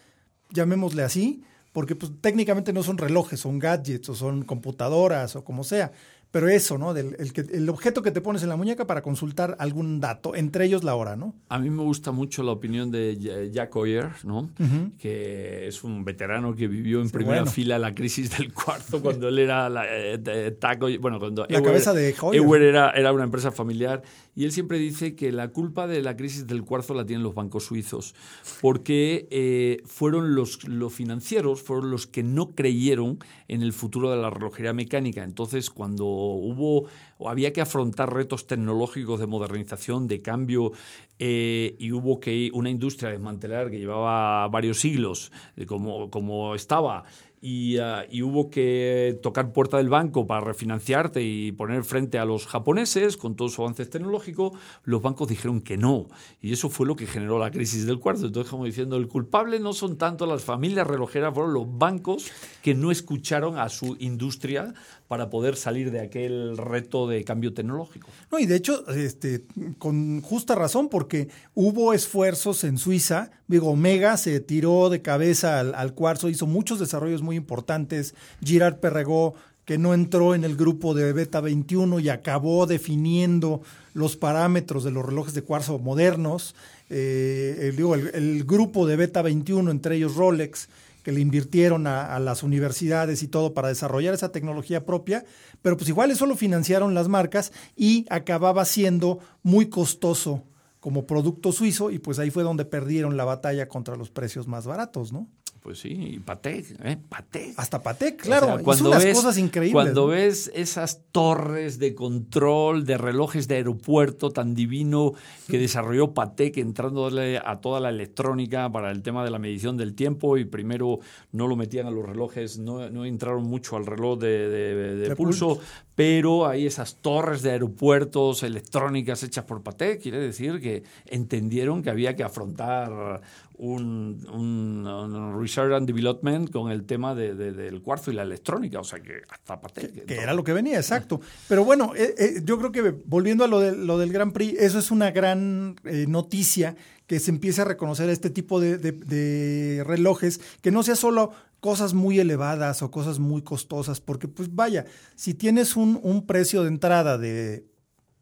[0.51, 5.63] llamémosle así, porque pues, técnicamente no son relojes, son gadgets o son computadoras o como
[5.63, 5.91] sea
[6.31, 6.93] pero eso, ¿no?
[6.93, 10.35] Del, el, que, el objeto que te pones en la muñeca para consultar algún dato,
[10.35, 11.33] entre ellos la hora, ¿no?
[11.49, 14.51] A mí me gusta mucho la opinión de Jack Hoyer, ¿no?
[14.99, 19.39] Que es un veterano que vivió en primera fila la crisis del cuarto cuando él
[19.39, 24.03] era la, eh, taco, bueno, cuando la cabeza de Hoyer era, era una empresa familiar
[24.35, 27.33] y él siempre dice que la culpa de la crisis del cuarzo la tienen los
[27.33, 28.13] bancos suizos
[28.61, 34.17] porque eh, fueron los, los financieros, fueron los que no creyeron en el futuro de
[34.17, 35.23] la relojería mecánica.
[35.23, 36.85] Entonces, cuando hubo
[37.17, 40.71] o había que afrontar retos tecnológicos de modernización, de cambio,
[41.19, 45.31] eh, y hubo que una industria desmantelar que llevaba varios siglos
[45.67, 47.03] como, como estaba
[47.41, 52.45] Ah, y, hubo que tocar puerta del banco para refinanciarte y poner frente a los
[52.45, 54.53] japoneses con todos sus avances tecnológicos,
[54.83, 56.07] los bancos dijeron que no.
[56.41, 58.25] Y eso fue lo que generó la crisis del cuarto.
[58.25, 62.29] Entonces, como diciendo, el culpable no son tanto las familias relojeras, fueron los bancos
[62.61, 64.73] que no escucharon a su industria
[65.09, 68.11] para poder salir de aquel reto de cambio tecnológico.
[68.31, 69.43] No, y de hecho, este,
[69.79, 75.93] con justa razón, porque hubo esfuerzos en Suiza, digo, Omega se tiró de cabeza al,
[75.95, 78.13] cuarzo, hizo muchos desarrollos muy importantes,
[78.45, 79.33] Girard Perregó,
[79.65, 83.63] que no entró en el grupo de Beta 21 y acabó definiendo
[83.95, 86.53] los parámetros de los relojes de cuarzo modernos,
[86.91, 90.69] eh, digo, el grupo de Beta 21, entre ellos Rolex,
[91.09, 95.25] que le invirtieron a, las universidades y todo para desarrollar esa tecnología propia,
[95.63, 100.43] pero pues igual eso lo financiaron las marcas y acababa siendo muy costoso
[100.79, 104.67] como producto suizo y pues ahí fue donde perdieron la batalla contra los precios más
[104.67, 105.27] baratos, ¿no?
[105.69, 106.97] Pues sí, y Patek, ¿eh?
[107.07, 107.53] Patek.
[107.57, 108.57] Hasta Patek, claro.
[108.63, 109.71] cuando unas cosas increíbles.
[109.71, 115.13] Cuando ves esas torres de control de relojes de aeropuerto tan divino
[115.47, 119.93] que desarrolló Patek entrándole a toda la electrónica para el tema de la medición del
[119.93, 121.01] tiempo y primero
[121.33, 125.59] no lo metían a los relojes, no, no entraron mucho al reloj de, pulso,
[125.93, 131.91] pero hay esas torres de aeropuertos electrónicas hechas por Patek, quiere decir que entendieron que
[131.91, 133.21] había que afrontar
[133.59, 138.83] un, un, research and development con el tema de, del cuarzo y la electrónica, o
[138.83, 140.05] sea que hasta Patek.
[140.05, 141.19] Que, era lo que venía, exacto.
[141.47, 144.57] Pero bueno, eh, eh, yo creo que volviendo a lo, de, lo del Grand Prix,
[144.59, 149.83] eso es una gran eh, noticia que se empiece a reconocer este tipo de, de,
[149.85, 154.85] relojes, que no sea solo cosas muy elevadas o cosas muy costosas, porque pues vaya,
[155.15, 157.65] si tienes un, un precio de entrada de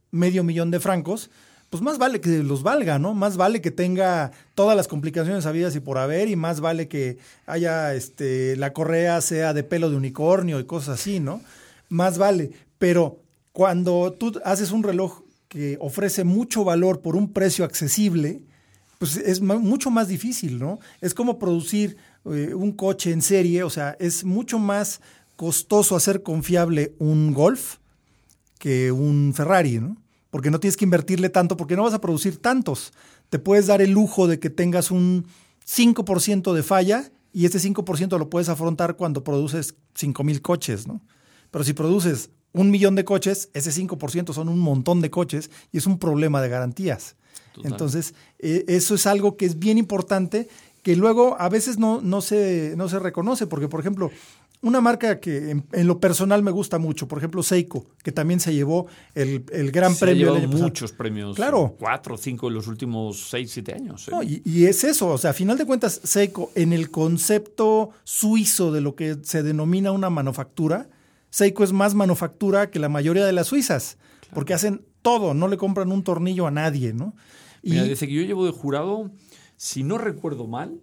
[0.10, 1.30] medio millón de francos,
[1.70, 3.14] pues más vale que los valga, ¿no?
[3.14, 7.18] Más vale que tenga todas las complicaciones habidas y por haber, y más vale que
[7.46, 11.42] haya, este, la correa sea de pelo de unicornio y cosas así, ¿no?
[11.90, 12.52] Más vale.
[12.78, 13.20] Pero
[13.52, 18.42] cuando tú haces un reloj que ofrece mucho valor por un precio accesible,
[18.98, 20.80] pues es mucho más difícil, ¿no?
[21.02, 25.02] Es como producir eh, un coche en serie, o sea, es mucho más
[25.36, 27.78] costoso hacer confiable un Golf
[28.58, 29.98] que un Ferrari, ¿no?
[30.30, 32.94] Porque no tienes que invertirle tanto, porque no vas a producir tantos.
[33.30, 35.26] Te puedes dar el lujo de que tengas un
[35.66, 41.02] 5% de falla y ese 5% lo puedes afrontar cuando produces 5 mil coches, ¿no?
[41.52, 45.78] Pero si produces un millón de coches, ese 5% son un montón de coches y
[45.78, 47.16] es un problema de garantías.
[47.64, 50.48] Entonces, e, eso es algo que es bien importante
[50.88, 54.10] que luego a veces no, no, se, no se reconoce, porque por ejemplo,
[54.62, 58.54] una marca que en, lo personal me gusta mucho, por ejemplo, Seiko, que también se
[58.54, 60.34] llevó el, Gran Premio.
[60.34, 61.36] Ha muchos premios.
[61.36, 61.76] Claro.
[61.78, 64.08] Cuatro o cinco en los últimos seis, siete años.
[64.08, 64.42] ¿eh?
[64.46, 68.80] y, es eso, o sea, a final de cuentas, Seiko, en el concepto suizo de
[68.80, 70.88] lo que se denomina una manufactura,
[71.32, 73.98] Seiko es más manufactura que la mayoría de las suizas,
[74.34, 77.14] porque hacen todo, no le compran un tornillo a nadie, ¿no?
[77.62, 79.12] Y Mira, desde que yo llevo de jurado,
[79.58, 80.80] si no recuerdo mal,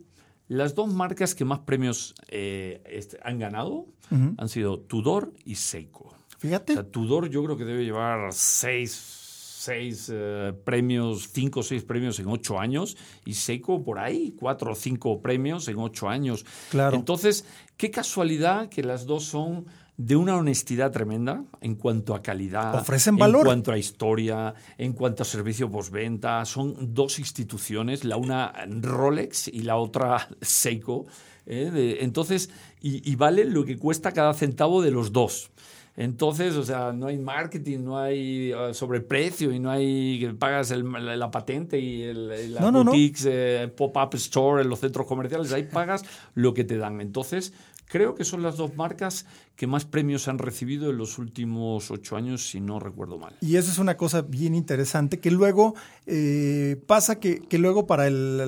[0.49, 6.15] las dos marcas que más premios eh, este, han ganado han sido Tudor y Seiko.
[6.39, 6.85] Fíjate.
[6.85, 12.29] Tudor yo creo que debe llevar seis, seis eh, premios, cinco o seis premios en
[12.29, 16.45] ocho años y Seiko por ahí, cuatro o cinco premios en ocho años.
[16.71, 16.97] Claro.
[16.97, 22.75] Entonces, qué casualidad que las dos son de una honestidad tremenda en cuanto a calidad,
[22.75, 26.45] ofrecen valor, en cuanto a historia, en cuanto a servicio postventa.
[26.45, 31.07] Son dos instituciones, la una Rolex y la otra Seiko.
[31.47, 31.99] ¿eh?
[32.01, 35.51] entonces, y, vale lo que cuesta cada centavo de los dos.
[35.97, 40.73] Entonces, o sea, no hay marketing, no hay uh, sobreprecio y no hay que pagas
[40.73, 46.05] la, patente y el, la boutiques, eh, pop-up store en los centros comerciales, ahí pagas
[46.35, 47.01] lo que te dan.
[47.01, 47.53] Entonces,
[47.87, 52.17] Creo que son las dos marcas que más premios han recibido en los últimos ocho
[52.17, 53.37] años, si no recuerdo mal.
[53.41, 55.75] Y eso es una cosa bien interesante, que luego
[56.07, 58.43] eh, pasa que, luego para el,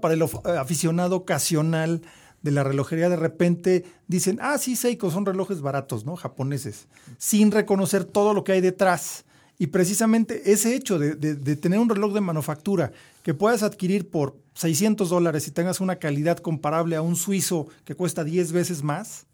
[0.00, 0.22] para el
[0.58, 2.02] aficionado ocasional
[2.44, 6.14] de la relojería de repente dicen, ah, sí, Seiko, son relojes baratos, ¿no?
[6.14, 9.24] Japoneses, sin reconocer todo lo que hay detrás.
[9.58, 14.36] Y precisamente ese hecho de, de, tener un reloj de manufactura que puedas adquirir por
[14.54, 19.26] 600 dólares y tengas una calidad comparable a un suizo que cuesta 10 veces más,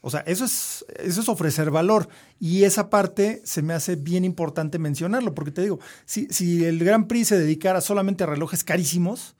[0.00, 2.08] o sea, eso es, eso es ofrecer valor.
[2.38, 6.78] Y esa parte se me hace bien importante mencionarlo, porque te digo, si, si el
[6.78, 9.34] Grand Prix se dedicara solamente a relojes carísimos,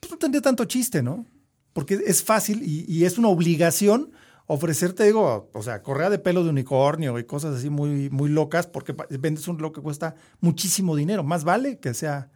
[0.00, 1.24] pues no tendría tanto chiste, ¿no?
[1.72, 4.10] Porque es fácil y es una obligación
[4.46, 8.66] ofrecerte, digo, o sea, correa de pelo de unicornio y cosas así muy, muy locas,
[8.66, 11.22] porque vendes un reloj que cuesta muchísimo dinero.
[11.22, 12.28] Más vale que sea,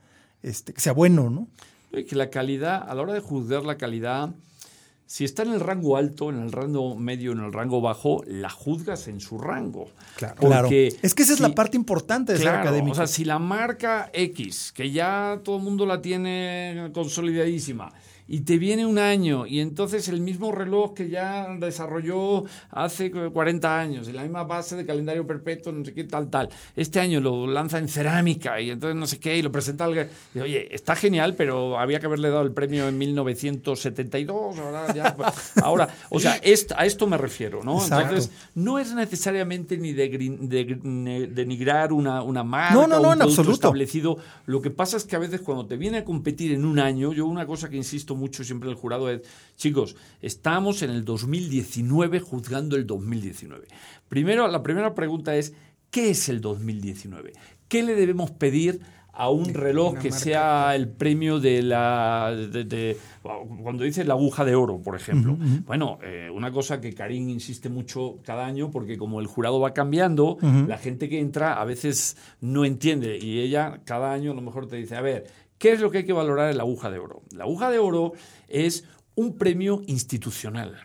[0.42, 1.48] este, que sea bueno, ¿no?
[1.92, 4.30] Y que la calidad, a la hora de juzgar la calidad,
[5.06, 8.50] si está en el rango alto, en el rango medio, en el rango bajo, la
[8.50, 9.88] juzgas en su rango.
[10.16, 10.68] Claro.
[10.70, 12.92] Es que esa es la parte importante de ser académico.
[12.92, 17.92] O sea, si la marca X, que ya todo el mundo la tiene consolidadísima,
[18.28, 23.80] y te viene un año y entonces el mismo reloj que ya desarrolló hace 40
[23.80, 27.20] años, en la misma base de calendario perpetuo, no sé qué, tal, tal, este año
[27.20, 30.08] lo lanza en cerámica y entonces no sé qué, y lo presenta al...
[30.34, 35.14] Y, oye, está genial, pero había que haberle dado el premio en 1972, ahora ya...
[35.16, 36.40] Pues, ahora, o sea,
[36.76, 37.82] a esto me refiero, ¿no?
[37.82, 43.52] Entonces, no es necesariamente ni de, denigrar una, una marca no, no, no, un producto
[43.52, 44.18] establecido.
[44.46, 47.12] Lo que pasa es que a veces cuando te viene a competir en un año,
[47.12, 49.22] yo una cosa que insisto mucho siempre el jurado es,
[49.56, 53.66] chicos, estamos en el 2019 juzgando el 2019.
[54.08, 55.54] Primero, la primera pregunta es,
[55.90, 57.32] ¿qué es el 2019?
[57.68, 58.80] ¿Qué le debemos pedir
[59.16, 62.34] a un reloj que sea el premio de la...
[62.36, 62.96] De,
[63.62, 65.36] cuando dice la aguja de oro, por ejemplo.
[65.64, 69.72] Bueno, eh, una cosa que Karim insiste mucho cada año, porque como el jurado va
[69.72, 74.42] cambiando, la gente que entra a veces no entiende y ella cada año a lo
[74.42, 75.24] mejor te dice, a ver,
[75.58, 77.22] ¿qué es lo que hay que valorar en la aguja de oro?
[77.30, 78.12] La aguja de oro
[78.48, 80.76] es un premio institucional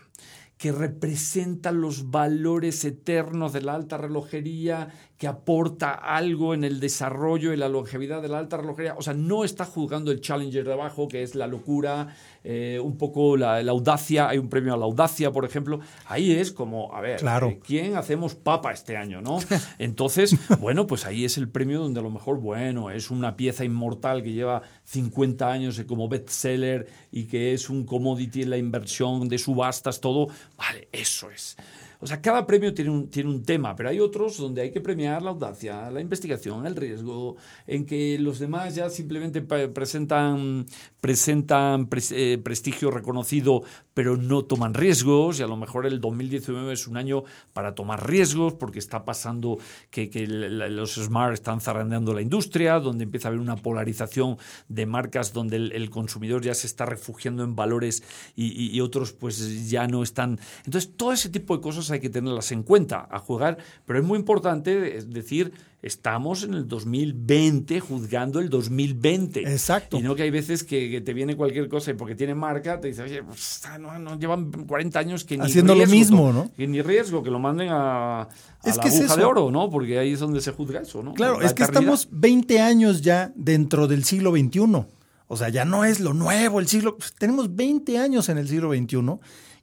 [0.61, 7.51] que representa los valores eternos de la alta relojería, que aporta algo en el desarrollo
[7.51, 8.93] y la longevidad de la alta relojería.
[8.95, 12.97] O sea, no está juzgando el Challenger de abajo, que es la locura, eh, un
[12.97, 14.29] poco la, audacia.
[14.29, 15.79] Hay un premio a la audacia, por ejemplo.
[16.05, 17.49] Ahí es como, a ver, claro.
[17.49, 19.21] Eh, ¿quién hacemos papa este año?
[19.21, 19.39] ¿no?
[19.77, 23.63] Entonces, bueno, pues ahí es el premio donde a lo mejor, bueno, es una pieza
[23.63, 29.29] inmortal que lleva 50 años como bestseller y que es un commodity en la inversión
[29.29, 30.27] de subastas, todo.
[30.57, 31.55] Vale, eso es.
[32.03, 34.81] O sea, cada premio tiene un, tiene un tema, pero hay otros donde hay que
[34.81, 37.35] premiar la audacia, la investigación, el riesgo,
[37.67, 40.65] en que los demás ya simplemente presentan,
[40.99, 43.61] presentan eh, prestigio reconocido,
[43.93, 47.23] pero no toman riesgos, y a lo mejor el 2019 es un año
[47.53, 49.59] para tomar riesgos, porque está pasando
[49.91, 54.37] que, los smart están zarandeando la industria, donde empieza a haber una polarización
[54.85, 58.03] marcas donde el, consumidor ya se está refugiando en valores
[58.35, 60.39] y, y otros pues ya no están.
[60.65, 64.05] Entonces, todo ese tipo de cosas hay que tenerlas en cuenta a jugar, pero es
[64.05, 69.41] muy importante decir, estamos en el 2020 juzgando el 2020.
[69.41, 69.97] Exacto.
[69.97, 72.89] Y no que hay veces que, te viene cualquier cosa y porque tiene marca, te
[72.89, 76.51] dice, oye, pues, no, llevan 40 años que ni Haciendo lo mismo, ¿no?
[76.55, 78.27] Que ni riesgo, que lo manden a,
[78.63, 79.69] la aguja de oro, ¿no?
[79.69, 81.13] Porque ahí es donde se juzga eso, ¿no?
[81.13, 84.85] Claro, es que estamos 20 años ya dentro del siglo XXI.
[85.27, 86.97] O sea, ya no es lo nuevo el siglo.
[87.17, 88.97] Tenemos 20 años en el siglo XXI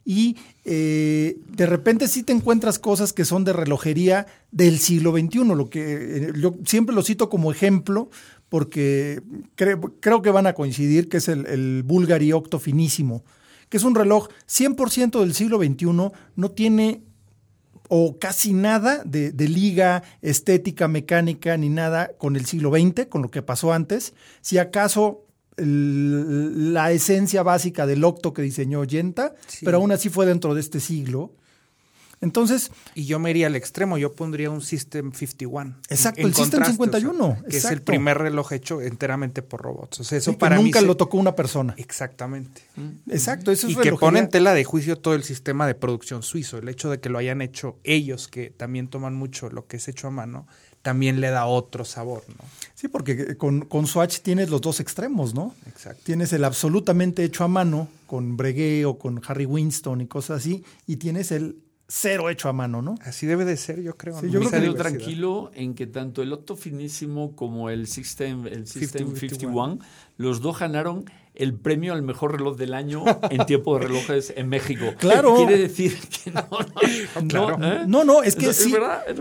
[0.05, 5.45] y eh, de repente sí te encuentras cosas que son de relojería del siglo XXI,
[5.45, 8.09] lo que eh, yo siempre lo cito como ejemplo
[8.49, 9.21] porque
[9.55, 13.23] creo, que van a coincidir que es el, el Bulgari Octo finísimo,
[13.69, 17.03] que es un reloj 100% del siglo XXI, no tiene
[17.89, 23.31] o casi nada de, liga estética, mecánica, ni nada con el siglo XX, con lo
[23.31, 24.13] que pasó antes.
[24.41, 25.25] Si acaso
[25.61, 30.79] la esencia básica del octo que diseñó Yenta, pero aún así fue dentro de este
[30.79, 31.31] siglo.
[32.21, 32.71] Entonces.
[32.95, 35.75] Y yo me iría al extremo, yo pondría un System 51.
[35.89, 37.43] Exacto, el System 51.
[37.49, 40.01] que es el primer reloj hecho enteramente por robots.
[40.01, 41.73] O sea, eso para nunca lo tocó una persona.
[41.77, 42.61] Exactamente.
[42.75, 43.11] Mm.
[43.11, 46.23] Exacto, eso es Y que pone en tela de juicio todo el sistema de producción
[46.23, 46.57] suizo.
[46.57, 49.87] El hecho de que lo hayan hecho ellos, que también toman mucho lo que es
[49.87, 50.45] hecho a mano,
[50.81, 52.45] también le da otro sabor, ¿no?
[52.73, 55.53] Sí, porque con, con Swatch tienes los dos extremos, ¿no?
[55.67, 56.01] Exacto.
[56.05, 60.63] Tienes el absolutamente hecho a mano, con Breguet o con Harry Winston y cosas así,
[60.87, 61.57] y tienes el
[61.89, 62.95] cero hecho a mano, ¿no?
[63.01, 64.19] Así debe de ser, yo creo.
[64.21, 68.67] Sí, yo creo que tranquilo en que tanto el Octo Finísimo como el System, el
[68.67, 69.79] System 51,
[70.17, 74.49] los dos ganaron el premio al mejor reloj del año en tiempo de relojes en
[74.49, 74.85] México.
[74.99, 75.35] Claro.
[75.35, 76.47] Quiere decir que no,
[77.57, 77.83] no, ¿eh?
[77.87, 78.73] no, no, es que sí,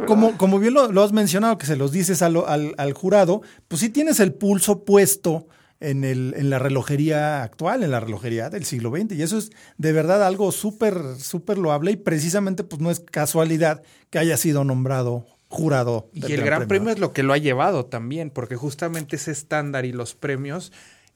[0.06, 3.80] Como, como bien lo, has mencionado, que se los dices al, al, al jurado, pues
[3.80, 5.46] sí tienes el pulso puesto
[5.80, 9.12] en, el, en la relojería actual, en la relojería del siglo XX.
[9.12, 13.82] Y eso es de verdad algo súper, súper loable y precisamente pues no es casualidad
[14.10, 16.10] que haya sido nombrado jurado.
[16.12, 16.90] Y el Gran, premio.
[16.90, 20.72] es lo que lo ha llevado también, porque justamente ese estándar y los premios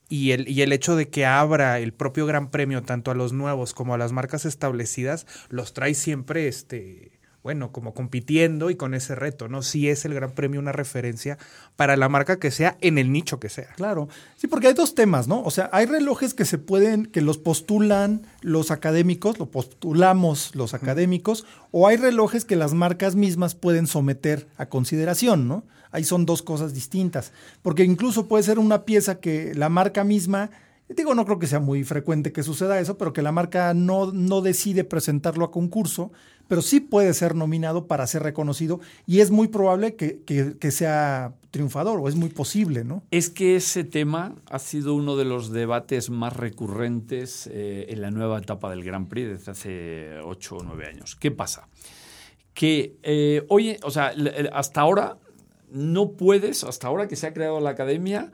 [0.09, 3.33] y el, y el hecho de que abra el propio Gran Premio tanto a los
[3.33, 7.12] nuevos como a las marcas establecidas, los trae siempre este
[7.43, 9.61] bueno, como compitiendo y con ese reto, ¿no?
[9.61, 11.37] Si es el Gran Premio una referencia
[11.75, 13.73] para la marca que sea en el nicho que sea.
[13.75, 14.07] Claro.
[14.37, 15.43] Sí, porque hay dos temas, ¿no?
[15.43, 20.73] O sea, hay relojes que se pueden, que los postulan los académicos, lo postulamos los
[20.73, 25.65] académicos, o hay relojes que las marcas mismas pueden someter a consideración, ¿no?
[25.91, 27.33] Ahí son dos cosas distintas.
[27.61, 30.49] Porque incluso puede ser una pieza que la marca misma
[30.89, 34.11] Digo, no creo que sea muy frecuente que suceda eso, pero que la marca no,
[34.11, 36.11] no decide presentarlo a concurso,
[36.47, 41.99] pero sí puede ser nominado para ser reconocido y es muy probable que, sea triunfador
[41.99, 43.03] o es muy posible, ¿no?
[43.11, 48.11] Es que ese tema ha sido uno de los debates más recurrentes eh, en la
[48.11, 51.15] nueva etapa del Grand Prix desde hace ocho o nueve años.
[51.15, 51.67] ¿Qué pasa?
[52.53, 54.13] Que eh, oye, o sea,
[54.51, 55.17] hasta ahora
[55.71, 58.31] no puedes, hasta ahora que se ha creado la academia,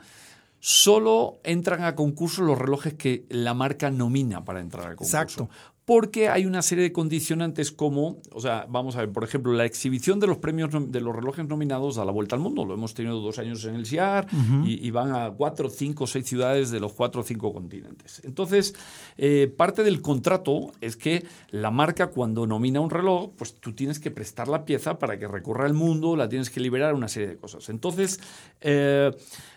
[0.60, 5.18] solo entran a concurso los relojes que la marca nomina para entrar al concurso.
[5.18, 5.50] Exacto.
[5.90, 9.66] Porque hay una serie de condicionantes como, o sea, vamos a ver, por ejemplo, la
[9.66, 12.64] exhibición de los premios de los relojes nominados a la vuelta al mundo.
[12.64, 14.28] Lo hemos tenido dos años en el CIAR
[14.64, 18.22] y, van a cuatro, cinco, seis ciudades de los cuatro o cinco continentes.
[18.24, 18.76] Entonces,
[19.18, 23.98] eh, parte del contrato es que la marca cuando nomina un reloj, pues tú tienes
[24.00, 27.30] que prestar la pieza para que recorra el mundo, la tienes que liberar, una serie
[27.30, 27.68] de cosas.
[27.68, 28.20] Entonces,
[28.62, 29.12] eh,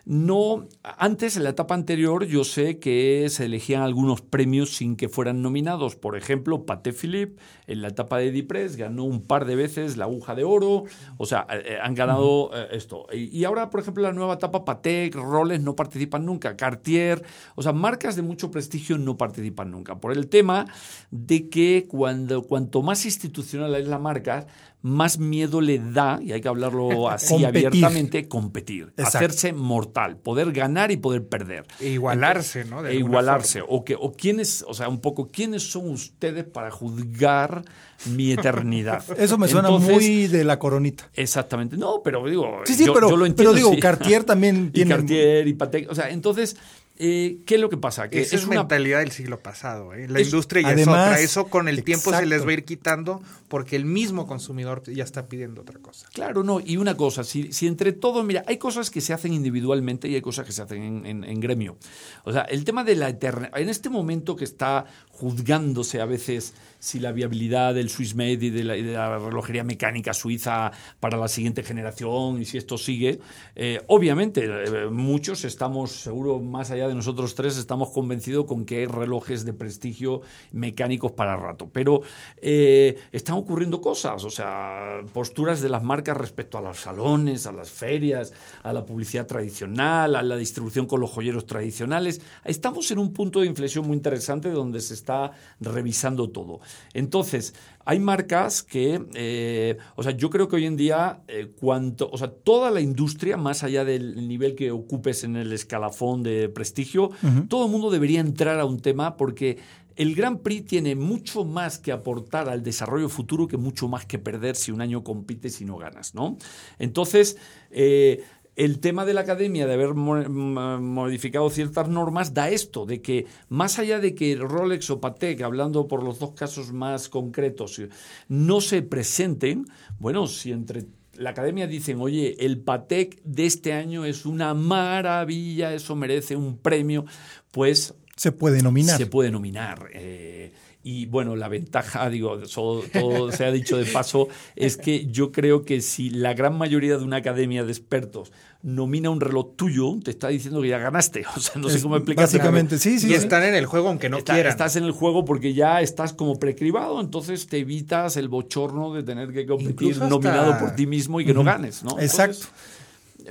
[0.04, 5.08] no, antes, en la etapa anterior, yo sé que se elegían algunos premios sin que
[5.08, 5.94] fueran nominados.
[5.94, 10.06] Por ejemplo, Paté Philippe, en la etapa de Dipress, ganó un par de veces la
[10.06, 10.84] aguja de oro.
[11.18, 13.06] O sea, eh, eh, han ganado eh, esto.
[13.12, 16.56] Y, ahora, por ejemplo, la nueva etapa, Patek, Rolex no participan nunca.
[16.56, 17.22] Cartier,
[17.54, 20.00] o sea, marcas de mucho prestigio no participan nunca.
[20.00, 20.66] Por el tema
[21.12, 24.48] de que cuando, cuanto más institucional es la marca,
[24.82, 30.90] más miedo le da, y hay que hablarlo así abiertamente, competir, hacerse mortal, poder ganar
[30.90, 31.66] y poder perder.
[31.80, 32.84] E igualarse, ¿no?
[32.86, 33.62] e igualarse.
[33.66, 37.64] O, que, o quiénes, o sea, un poco, ¿quiénes son ustedes para juzgar
[38.06, 39.04] mi eternidad?
[39.18, 41.08] Eso me suena muy de la coronita.
[41.14, 41.76] Exactamente.
[41.76, 43.52] No, pero digo, sí, sí, pero, lo entiendo.
[43.54, 44.90] Pero digo, Cartier también tiene.
[44.90, 45.90] Y Cartier y Patek.
[45.90, 46.56] O sea, entonces
[46.98, 48.08] eh, ¿Qué es lo que pasa?
[48.08, 49.94] Que es, una mentalidad del siglo pasado.
[49.94, 50.06] ¿eh?
[50.08, 51.20] La industria ya es otra.
[51.20, 55.02] Eso con el tiempo se les va a ir quitando porque el mismo consumidor ya
[55.02, 56.06] está pidiendo otra cosa.
[56.12, 56.60] Claro, no.
[56.60, 60.14] Y una cosa, si, si entre todo, mira, hay cosas que se hacen individualmente y
[60.14, 61.76] hay cosas que se hacen en, gremio.
[62.24, 63.50] O sea, el tema de la eterna.
[63.54, 64.84] En este momento que está
[65.22, 70.72] juzgándose a veces si la viabilidad del Swiss Made y de la, relojería mecánica suiza
[70.98, 73.20] para la siguiente generación y si esto sigue,
[73.54, 78.78] eh, obviamente eh, muchos estamos, seguro más allá de nosotros tres, estamos convencidos con que
[78.78, 81.70] hay relojes de prestigio mecánicos para rato.
[81.72, 82.02] Pero
[82.38, 87.52] eh, están ocurriendo cosas, o sea, posturas de las marcas respecto a los salones, a
[87.52, 88.32] las ferias,
[88.64, 92.20] a la publicidad tradicional, a la distribución con los joyeros tradicionales.
[92.44, 95.11] Estamos en un punto de inflexión muy interesante donde se está
[95.60, 96.60] revisando todo.
[96.94, 97.54] Entonces,
[97.84, 102.18] hay marcas que, eh, o sea, yo creo que hoy en día, eh, cuanto, o
[102.18, 107.10] sea, toda la industria, más allá del nivel que ocupes en el escalafón de prestigio,
[107.48, 109.58] todo el mundo debería entrar a un tema porque
[109.96, 114.18] el Grand Prix tiene mucho más que aportar al desarrollo futuro que mucho más que
[114.18, 116.38] perder si un año compites y no ganas, ¿no?
[116.78, 117.36] Entonces,
[117.70, 118.24] eh,
[118.56, 123.78] el tema de la academia de haber modificado ciertas normas da esto, de que más
[123.78, 127.80] allá de que Rolex o Patek, hablando por los dos casos más concretos,
[128.28, 129.66] no se presenten,
[129.98, 130.84] bueno, si entre
[131.14, 136.58] la academia dicen, oye, el Patek de este año es una maravilla, eso merece un
[136.58, 137.04] premio,
[137.50, 137.94] pues...
[138.16, 138.98] Se puede nominar.
[138.98, 139.88] Se puede nominar.
[139.94, 140.52] Eh,
[140.82, 145.64] y bueno, la ventaja, digo, todo, se ha dicho de paso, es que yo creo
[145.64, 150.12] que si la gran mayoría de una academia de expertos nomina un reloj tuyo, te
[150.12, 151.24] está diciendo que ya ganaste.
[151.36, 152.24] O sea, no sé cómo explicar.
[152.24, 153.10] Básicamente, sí, sí.
[153.10, 154.50] Y están en el juego aunque no quieran.
[154.50, 159.02] Estás en el juego porque ya estás como precribado, entonces te evitas el bochorno de
[159.02, 161.98] tener que competir nominado por ti mismo y que no ganes, ¿no?
[161.98, 162.46] Exacto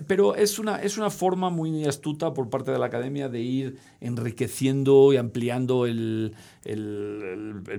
[0.07, 3.77] pero es una, es una forma muy astuta por parte de la academia de ir
[3.99, 6.33] enriqueciendo y ampliando el,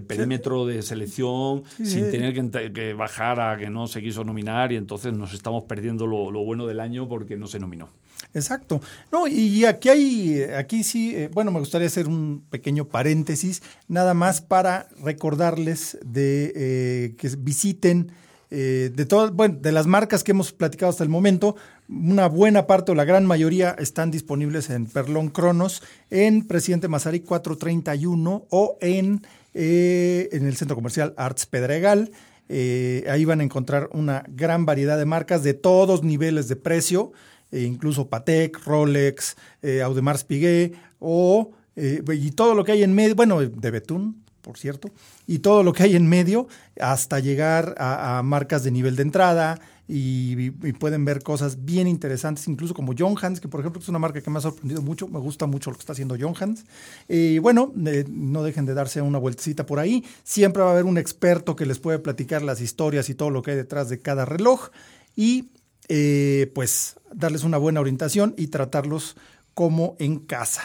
[0.07, 2.35] perímetro de selección sin tener
[2.73, 6.67] que, bajar a que no se quiso nominar y entonces nos estamos perdiendo lo, bueno
[6.67, 7.91] del año porque no se nominó.
[8.35, 8.81] Exacto.
[9.11, 14.15] No, y aquí hay, aquí sí, eh, bueno, me gustaría hacer un pequeño paréntesis, nada
[14.15, 18.13] más para recordarles de eh, que visiten
[18.55, 21.57] eh, de todas, bueno, de las marcas que hemos platicado hasta el momento,
[21.93, 27.21] una buena parte o la gran mayoría están disponibles en Perlón Cronos, en Presidente Mazarí
[27.21, 29.23] 431 o en,
[29.55, 32.11] eh, en el centro comercial Arts Pedregal.
[32.49, 37.13] Eh, ahí van a encontrar una gran variedad de marcas de todos niveles de precio,
[37.51, 39.37] e incluso Patek, Rolex,
[39.83, 44.91] Audemars Piguet o y todo lo que hay en medio, bueno, de Betún, por cierto,
[45.27, 46.49] y todo lo que hay en medio
[46.81, 49.61] hasta llegar a, marcas de nivel de entrada
[49.95, 53.99] y, pueden ver cosas bien interesantes, incluso como John Hans, que por ejemplo es una
[53.99, 56.65] marca que me ha sorprendido mucho, me gusta mucho lo que está haciendo John Hans.
[57.09, 60.87] Y bueno, eh, no dejen de darse una vueltecita por ahí, siempre va a haber
[60.87, 64.01] un experto que les puede platicar las historias y todo lo que hay detrás de
[64.01, 64.71] cada reloj
[65.15, 65.51] y
[65.89, 69.17] eh, pues darles una buena orientación y tratarlos
[69.53, 70.63] como en casa.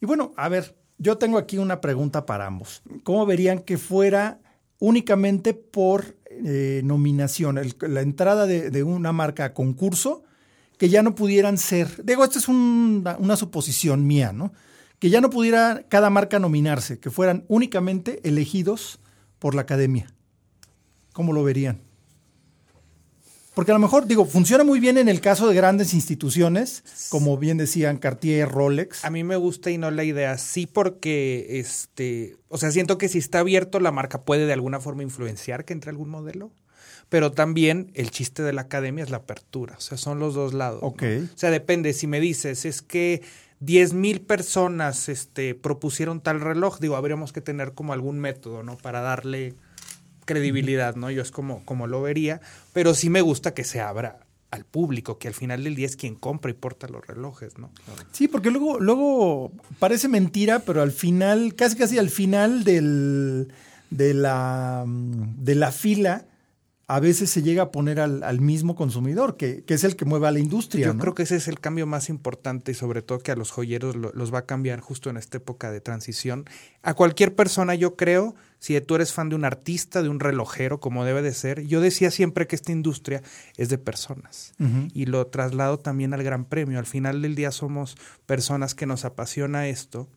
[0.00, 2.82] Y bueno, a ver, yo tengo aquí una pregunta para ambos.
[3.04, 4.40] ¿Cómo verían que fuera
[4.80, 10.24] únicamente por eh, nominación, la entrada de, una marca a concurso,
[10.78, 14.52] que ya no pudieran ser, digo, esto es una suposición mía, ¿no?
[14.98, 18.98] Que ya no pudiera cada marca nominarse, que fueran únicamente elegidos
[19.38, 20.06] por la academia.
[21.12, 21.80] ¿Cómo lo verían?
[23.56, 27.38] Porque a lo mejor, digo, funciona muy bien en el caso de grandes instituciones, como
[27.38, 29.02] bien decían Cartier, Rolex.
[29.02, 33.08] A mí me gusta y no la idea, sí porque, este, o sea, siento que
[33.08, 36.52] si está abierto la marca puede de alguna forma influenciar que entre algún modelo,
[37.08, 40.52] pero también el chiste de la academia es la apertura, o sea, son los dos
[40.52, 40.80] lados.
[40.82, 41.04] Ok.
[41.34, 43.22] O sea, depende, si me dices, es que
[43.60, 48.76] 10 mil personas este, propusieron tal reloj, digo, habríamos que tener como algún método, ¿no?
[48.76, 49.54] Para darle
[50.26, 51.10] credibilidad, ¿no?
[51.10, 52.42] Yo es como, como lo vería,
[52.74, 54.20] pero sí me gusta que se abra
[54.50, 57.70] al público, que al final del día es quien compra y porta los relojes, ¿no?
[58.12, 63.48] Sí, porque luego, luego parece mentira, pero al final, casi casi al final del,
[63.90, 66.26] de, la, de la fila,
[66.88, 70.04] a veces se llega a poner al, al mismo consumidor, que, que, es el que
[70.04, 70.86] mueve a la industria.
[70.86, 71.00] Yo ¿no?
[71.00, 73.96] creo que ese es el cambio más importante y sobre todo que a los joyeros
[73.96, 76.44] lo, los va a cambiar justo en esta época de transición.
[76.82, 80.78] A cualquier persona, yo creo, si tú eres fan de un artista, de un relojero,
[80.78, 83.20] como debe de ser, yo decía siempre que esta industria
[83.56, 84.90] es de personas uh -huh.
[84.94, 86.78] y lo traslado también al Gran Premio.
[86.78, 90.08] Al final del día somos personas que nos apasiona esto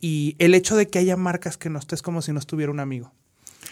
[0.00, 2.80] y el hecho de que haya marcas que no estés como si no estuviera un
[2.80, 3.14] amigo.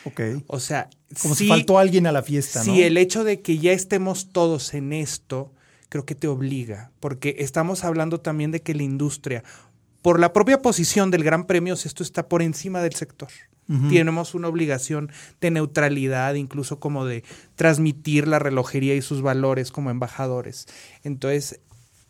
[0.05, 0.21] Ok.
[0.47, 0.89] O sea,
[1.21, 2.65] como si faltó alguien a la fiesta, ¿no?
[2.65, 5.53] Sí, el hecho de que ya estemos todos en esto,
[5.89, 9.45] creo que te obliga, porque estamos hablando también de que la industria,
[10.01, 13.29] por la propia posición del Gran Premio, esto está por encima del sector.
[13.69, 13.91] Uh -huh.
[13.91, 17.23] Tenemos una obligación de neutralidad, incluso como de
[17.55, 20.67] transmitir la relojería y sus valores como embajadores.
[21.05, 21.61] Entonces,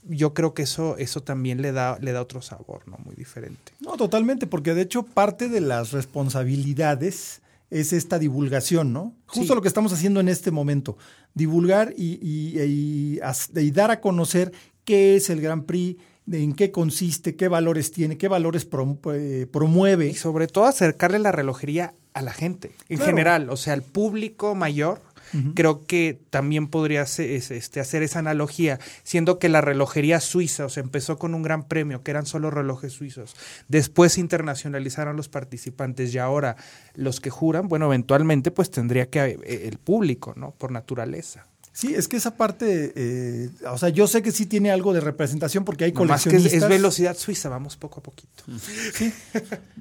[0.08, 2.98] yo creo que eso, eso también le da, le da otro sabor, ¿no?
[3.04, 3.72] Muy diferente.
[3.80, 9.16] No, totalmente, porque de hecho parte de las responsabilidades es esta divulgación, ¿no?
[9.26, 9.54] Justo sí.
[9.54, 10.98] lo que estamos haciendo en este momento,
[11.32, 13.20] divulgar y, y, y,
[13.58, 14.52] y, dar a conocer
[14.84, 15.98] qué es el Grand Prix,
[16.30, 20.08] en qué consiste, qué valores tiene, qué valores prom eh, promueve.
[20.08, 23.10] Y sobre todo acercarle la relojería a la gente, en claro.
[23.10, 25.00] general, o sea, al público mayor.
[25.32, 25.54] Uh -huh.
[25.54, 30.68] Creo que también podría ser, este, hacer esa analogía, siendo que la relojería suiza, o
[30.68, 33.34] sea, empezó con un gran premio, que eran solo relojes suizos.
[33.68, 36.56] Después se internacionalizaron los participantes y ahora
[36.94, 40.52] los que juran, bueno, eventualmente pues tendría que eh, el público, ¿no?
[40.52, 41.46] Por naturaleza.
[41.74, 45.00] Sí, es que esa parte, eh, o sea, yo sé que sí tiene algo de
[45.00, 46.42] representación porque hay coleccionistas.
[46.42, 48.44] Más que es, es, velocidad suiza, vamos poco a poquito.
[48.92, 49.10] Sí,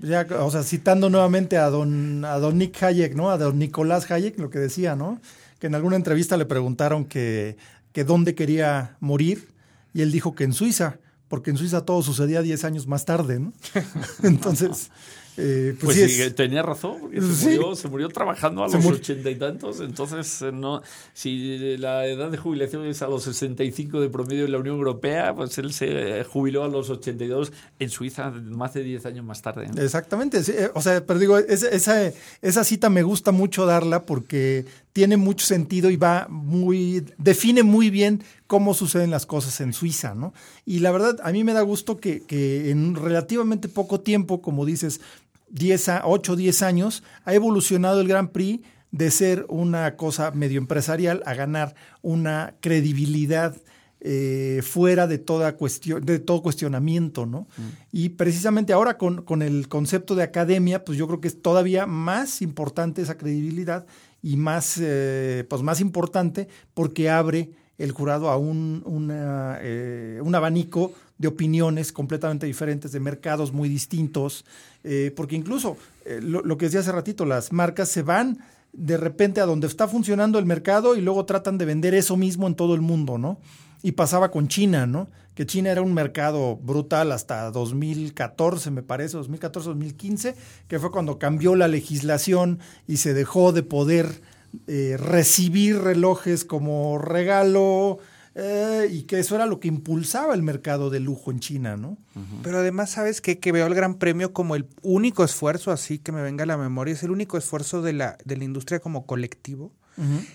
[0.02, 3.30] ya, o sea, citando nuevamente a don, a don Nick Hayek, ¿no?
[3.30, 5.20] A don Nicolás Hayek, lo que decía, ¿no?
[5.62, 7.56] Que en alguna entrevista le preguntaron que,
[7.94, 9.54] que dónde quería morir
[9.94, 10.98] y él dijo que en Suiza,
[11.28, 13.54] porque en Suiza todo sucedía 10 años más tarde, ¿no?
[14.24, 14.90] Entonces...
[15.38, 16.36] Eh, pues, pues sí, es...
[16.36, 17.46] tenía razón, porque se, sí.
[17.46, 20.82] murió, se murió trabajando a los ochenta y tantos, entonces eh, no,
[21.14, 25.34] si la edad de jubilación es a los 65 de promedio en la Unión Europea,
[25.34, 29.70] pues él se jubiló a los 82 en Suiza más de 10 años más tarde.
[29.74, 29.82] ¿no?
[29.82, 34.66] Exactamente, sí, o sea, pero digo, esa, esa, esa cita me gusta mucho darla porque
[34.94, 40.16] tiene mucho sentido y va muy, define muy bien cómo suceden las cosas en Suiza,
[40.16, 40.34] ¿no?
[40.66, 44.66] Y la verdad, a mí me da gusto que, que en relativamente poco tiempo, como
[44.66, 45.02] dices,
[45.50, 50.32] 10 a 8 o 10 años, ha evolucionado el Grand Prix de ser una cosa
[50.32, 53.56] medio empresarial a ganar una credibilidad
[54.04, 57.42] eh, fuera de toda cuestión, de todo cuestionamiento, ¿no?
[57.56, 57.62] Mm.
[57.92, 61.86] Y precisamente ahora con, con, el concepto de academia, pues yo creo que es todavía
[61.86, 63.86] más importante esa credibilidad
[64.22, 70.36] y más, eh, pues más importante porque abre el jurado a un, una, eh, un
[70.36, 74.46] abanico de opiniones completamente diferentes, de mercados muy distintos,
[74.84, 78.40] eh, porque incluso eh, lo, lo, que decía hace ratito, las marcas se van
[78.74, 82.48] de repente a donde está funcionando el mercado y luego tratan de vender eso mismo
[82.48, 83.40] en todo el mundo, ¿no?
[83.84, 85.08] Y pasaba con China, ¿no?
[85.36, 90.36] Que China era un mercado brutal hasta 2014, me parece, 2014-2015,
[90.68, 94.22] que fue cuando cambió la legislación y se dejó de poder
[94.68, 98.00] eh, recibir relojes como regalo
[98.36, 101.98] eh, y que eso era lo que impulsaba el mercado de lujo en China, ¿no?
[102.16, 102.40] Uh -huh.
[102.44, 103.40] Pero además, ¿sabes qué?
[103.40, 106.58] Que veo el Gran Premio como el único esfuerzo, así que me venga a la
[106.58, 110.28] memoria, es el único esfuerzo de la, de la industria como colectivo, uh -huh.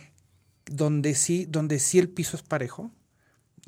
[0.71, 2.91] donde, sí, donde sí el piso es parejo.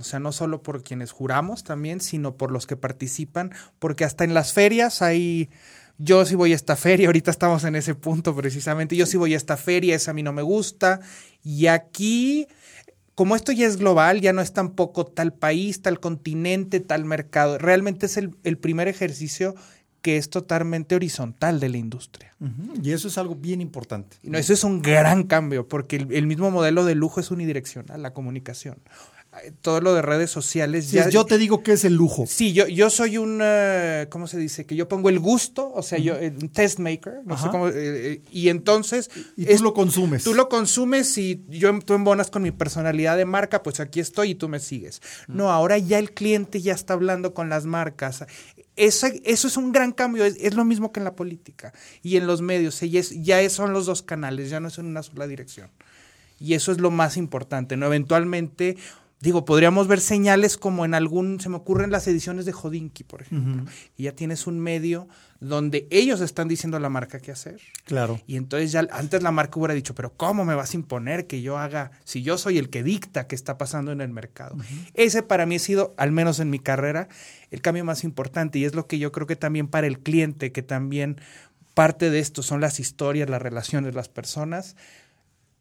[0.00, 4.24] O sea, no solo por quienes juramos también, sino por los que participan, porque hasta
[4.24, 5.50] en las ferias hay
[5.98, 9.34] yo sí voy a esta feria, ahorita estamos en ese punto precisamente, yo sí voy
[9.34, 11.00] a esta feria, esa a mí no me gusta,
[11.42, 12.46] y aquí,
[13.16, 17.58] como esto ya es global, ya no es tampoco tal país, tal continente, tal mercado,
[17.58, 19.56] realmente es el, el primer ejercicio
[20.00, 22.32] que es totalmente horizontal de la industria.
[22.38, 22.80] Uh -huh.
[22.84, 24.16] Y eso es algo bien importante.
[24.22, 28.00] No, eso es un gran cambio, porque el, el mismo modelo de lujo es unidireccional,
[28.00, 28.78] la comunicación
[29.60, 30.86] todo lo de redes sociales.
[30.86, 32.26] Sí, yo te digo que es el lujo.
[32.26, 34.66] Sí, yo, yo soy un, uh, ¿cómo se dice?
[34.66, 37.72] Que yo pongo el gusto, o sea, yo, un test maker, no sé cómo, eh,
[37.74, 39.10] eh, y entonces...
[39.36, 40.24] Y tú lo consumes.
[40.24, 44.30] Tú lo consumes y yo, tú embonas con mi personalidad de marca, pues aquí estoy
[44.30, 45.00] y tú me sigues.
[45.26, 48.24] No, ahora ya el cliente ya está hablando con las marcas.
[48.76, 51.72] Eso, eso es un gran cambio, es, lo mismo que en la política
[52.02, 55.02] y en los medios, ya, ya son los dos canales, ya no es en una
[55.02, 55.70] sola dirección.
[56.40, 57.86] Y eso es lo más importante, ¿no?
[57.86, 58.76] Eventualmente
[59.20, 63.22] Digo, podríamos ver señales como en algún, se me ocurren las ediciones de Jodinki, por
[63.22, 63.64] ejemplo,
[63.96, 65.08] y ya tienes un medio
[65.40, 67.60] donde ellos están diciendo a la marca qué hacer.
[67.84, 68.20] Claro.
[68.28, 71.42] Y entonces ya antes la marca hubiera dicho, pero ¿cómo me vas a imponer que
[71.42, 74.56] yo haga, si yo soy el que dicta qué está pasando en el mercado?
[74.94, 77.08] Ese para mí ha sido, al menos en mi carrera,
[77.50, 80.52] el cambio más importante y es lo que yo creo que también para el cliente,
[80.52, 81.20] que también
[81.74, 84.76] parte de esto son las historias, las relaciones, las personas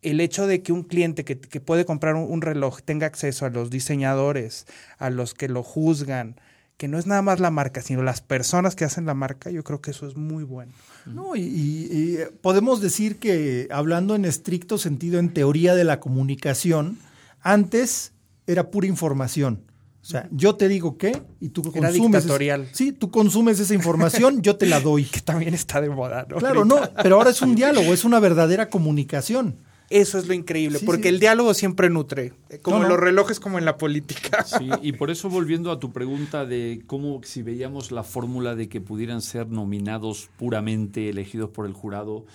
[0.02, 3.70] el hecho de que un cliente que, puede comprar un, reloj tenga acceso a los
[3.70, 4.68] diseñadores,
[4.98, 6.36] a los que lo juzgan,
[6.78, 9.64] que no es nada más la marca, sino las personas que hacen la marca, yo
[9.64, 10.72] creo que eso es muy bueno.
[11.06, 17.00] No, y, podemos decir que hablando en estricto sentido, en teoría de la comunicación,
[17.42, 18.14] antes
[18.46, 19.64] era pura información.
[20.08, 22.24] O sea, yo te digo qué y tú Era consumes.
[22.24, 22.70] Dictatorial.
[22.72, 25.04] sí, tú consumes esa información, yo te la doy.
[25.12, 26.38] Que también está de moda, ¿no?
[26.38, 29.58] Claro, no, pero ahora es un diálogo, es una verdadera comunicación.
[29.90, 33.58] Eso es lo increíble, porque el diálogo siempre nutre, eh, como en los relojes, como
[33.58, 34.44] en la política.
[34.44, 38.68] Sí, y por eso volviendo a tu pregunta de cómo si veíamos la fórmula de
[38.68, 42.26] que pudieran ser nominados puramente, elegidos por el jurado,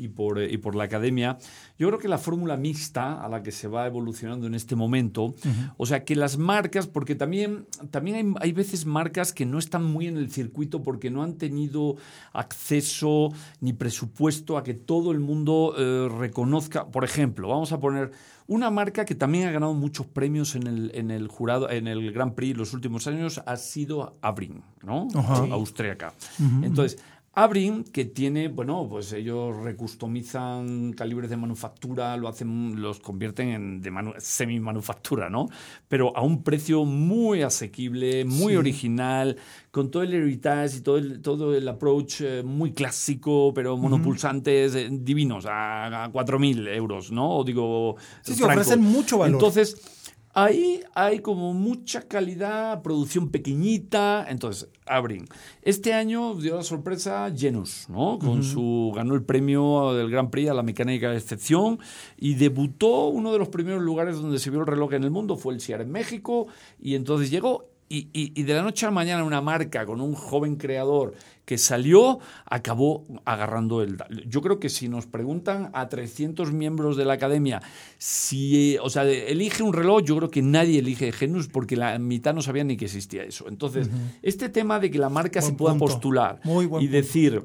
[0.00, 1.38] y por, eh, y por la academia.
[1.78, 5.34] Yo creo que la fórmula mixta a la que se va evolucionando en este momento,
[5.76, 10.06] o sea, que las marcas, porque también, también hay, veces marcas que no están muy
[10.06, 11.96] en el circuito porque no han tenido
[12.32, 13.30] acceso
[13.60, 16.86] ni presupuesto a que todo el mundo eh, reconozca.
[16.86, 18.10] Por ejemplo, vamos a poner
[18.46, 22.12] una marca que también ha ganado muchos premios en el, en el jurado, en el
[22.12, 25.06] Grand Prix los últimos años, ha sido Abrin, ¿no?
[25.52, 26.14] Austríaca.
[26.62, 26.98] Entonces,
[27.32, 33.80] Abrin, que tiene, bueno, pues ellos recustomizan calibres de manufactura, lo hacen, los convierten en
[33.80, 35.48] de semi-manufactura, ¿no?
[35.86, 39.36] Pero a un precio muy asequible, muy original,
[39.70, 44.74] con todo el heritage y todo el, todo el approach eh, muy clásico, pero monopulsantes
[44.74, 47.36] eh, divinos, a, a 4.000 euros, ¿no?
[47.36, 49.36] O digo, sí, sí, ofrecen mucho valor.
[49.36, 49.99] Entonces,
[50.32, 54.26] Ahí hay como mucha calidad, producción pequeñita.
[54.28, 55.26] Entonces, abren.
[55.62, 58.18] Este año dio la sorpresa Genus, ¿no?
[58.18, 58.92] Con su.
[58.94, 61.80] ganó el premio del Gran Prix a la mecánica de excepción
[62.16, 65.36] y debutó uno de los primeros lugares donde se vio el reloj en el mundo,
[65.36, 66.46] fue el Sierra en México.
[66.80, 70.14] Y entonces llegó y, y, de la noche a la mañana una marca con un
[70.14, 71.12] joven creador
[71.44, 73.96] que salió, acabó agarrando el...
[74.28, 77.60] Yo creo que si nos preguntan a 300 miembros de la academia
[77.98, 82.32] si, o sea, elige un reloj, yo creo que nadie elige Genus porque la mitad
[82.32, 83.48] no sabía ni que existía eso.
[83.48, 83.90] Entonces,
[84.22, 86.40] este tema de que la marca se pueda postular
[86.78, 87.44] y decir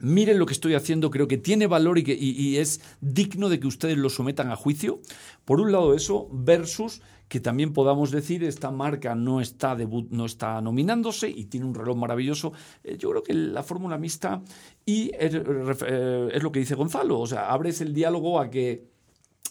[0.00, 3.60] miren lo que estoy haciendo, creo que tiene valor y que y, es digno de
[3.60, 5.00] que ustedes lo sometan a juicio.
[5.44, 10.26] Por un lado eso, versus que también podamos decir esta marca no está debut, no
[10.26, 12.52] está nominándose y tiene un reloj maravilloso.
[12.82, 14.42] Eh, yo creo que la fórmula mixta
[14.84, 18.89] y es, eh, es, lo que dice Gonzalo, o sea, abres el diálogo a que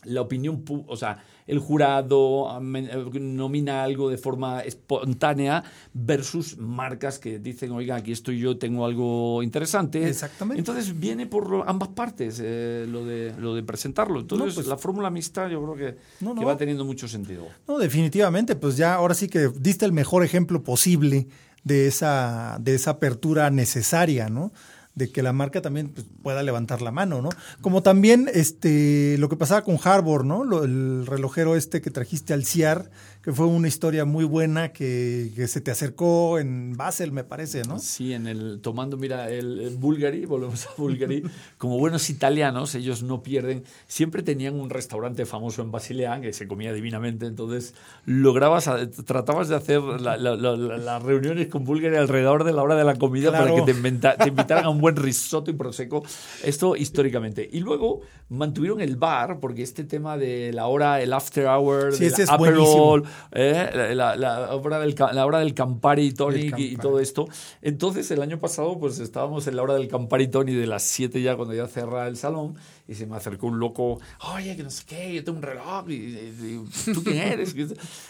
[0.04, 7.40] la opinión, o sea, el jurado eh, nomina algo de forma espontánea versus marcas que
[7.40, 10.08] dicen, oiga, aquí estoy yo, tengo algo interesante.
[10.08, 10.60] Exactamente.
[10.60, 14.20] Entonces viene por ambas partes eh, lo, de, lo de presentarlo.
[14.20, 17.48] Entonces pues la fórmula mixta yo creo que, que va teniendo mucho sentido.
[17.68, 21.28] No, definitivamente, pues ya ahora sí que diste el mejor ejemplo posible
[21.64, 24.52] de esa, de esa apertura necesaria, ¿no?
[25.00, 27.30] De que la marca también pues, pueda levantar la mano, ¿no?
[27.62, 30.44] Como también este lo que pasaba con Harbor, ¿no?
[30.64, 32.92] el relojero este que trajiste al CIAR,
[33.22, 37.80] que fue una historia muy buena que, se te acercó en Basel, me parece, ¿no?
[37.80, 41.24] Sí, en el tomando, mira, el, Bulgari, volvemos a Bulgari,
[41.58, 46.48] como buenos italianos, ellos no pierden, siempre tenían un restaurante famoso en Basileán que se
[46.48, 47.74] comía divinamente, entonces
[48.06, 48.70] lograbas,
[49.06, 53.54] tratabas de hacer las reuniones con Bulgari alrededor de la hora de la comida para
[53.54, 56.04] que te, te invitaran a un buen risotto y prosecco,
[56.44, 57.50] esto históricamente.
[57.52, 62.10] Y luego mantuvieron el bar, porque este tema de la hora, el after hour, sí,
[62.10, 63.94] del Aperol, ¿eh?
[63.96, 67.28] la, la, hora del, la hora del Campari Tonic y, todo esto.
[67.62, 71.22] Entonces, el año pasado, pues estábamos en la hora del Campari Tonic de las 7
[71.22, 72.56] ya, cuando ya cerraba el salón,
[72.88, 74.00] y se me acercó un loco,
[74.34, 77.56] oye, que no sé qué, yo tengo un reloj, y, ¿tú quién eres?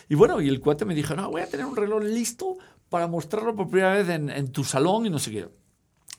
[0.10, 2.58] y bueno, y el cuate me dijo, no, voy a tener un reloj listo
[2.89, 5.47] para mostrarlo por primera vez en, en tu salón y no sé qué.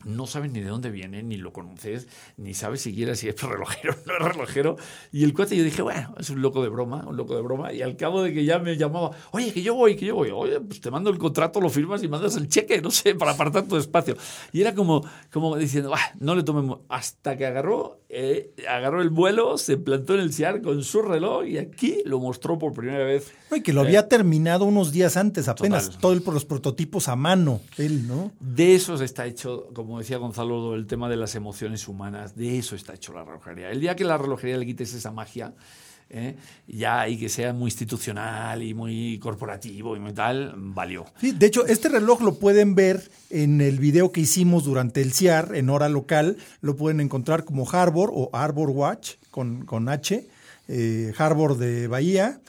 [0.05, 3.95] No sabes ni de dónde viene, ni lo conoces, ni sabes siquiera si es relojero
[3.95, 4.77] o no es relojero.
[5.13, 7.73] Y el cuate yo dije, bueno, es un loco de broma, un loco de broma.
[7.73, 10.31] Y al cabo de que ya me llamaba, oye, que yo voy, que yo voy,
[10.31, 13.33] oye, pues te mando el contrato, lo firmas y mandas el cheque, no sé, para
[13.33, 14.17] apartar tu espacio.
[14.53, 16.81] Y era como, como diciendo, no le tomemos.
[16.89, 21.47] Hasta que agarró, eh, agarró el vuelo, se plantó en el CIAR con su reloj
[21.47, 23.33] y aquí lo mostró por primera vez.
[23.55, 27.61] y que lo había terminado unos días antes, apenas, todo el, los prototipos a mano,
[27.77, 28.33] él, ¿no?
[28.41, 32.59] De eso está hecho como como decía Gonzalo, el tema de las emociones humanas, de
[32.59, 33.73] eso está hecho la relojería.
[33.73, 35.53] El día que la relojería le quites esa magia,
[36.11, 36.37] ¿eh?
[36.67, 41.07] ya y que sea muy institucional y muy corporativo y muy tal, valió.
[41.21, 45.13] Sí, de hecho, este reloj lo pueden ver en el video que hicimos durante el
[45.13, 50.27] CIAR en hora local, lo pueden encontrar como Harbor o Arbor Watch con, con H,
[50.69, 52.41] eh, Harbor de Bahía.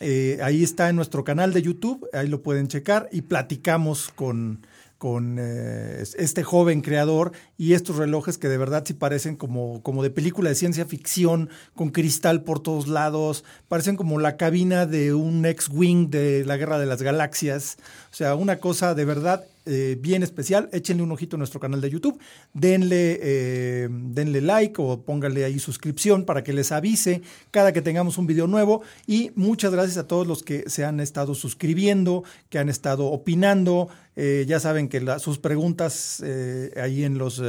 [0.00, 4.60] Eh, ahí está en nuestro canal de YouTube, ahí lo pueden checar y platicamos con,
[4.98, 10.02] con eh, este joven creador y estos relojes que de verdad sí parecen como, como
[10.02, 15.14] de película de ciencia ficción, con cristal por todos lados, parecen como la cabina de
[15.14, 17.78] un ex-wing de la Guerra de las Galaxias.
[18.12, 20.68] O sea, una cosa de verdad eh, bien especial.
[20.72, 22.18] Échenle un ojito a nuestro canal de YouTube,
[22.54, 28.18] denle, eh, denle like o pónganle ahí suscripción para que les avise cada que tengamos
[28.18, 28.82] un video nuevo.
[29.06, 33.88] Y muchas gracias a todos los que se han estado suscribiendo, que han estado opinando.
[34.16, 36.22] Eh, ya saben que sus preguntas
[36.76, 37.40] ahí en los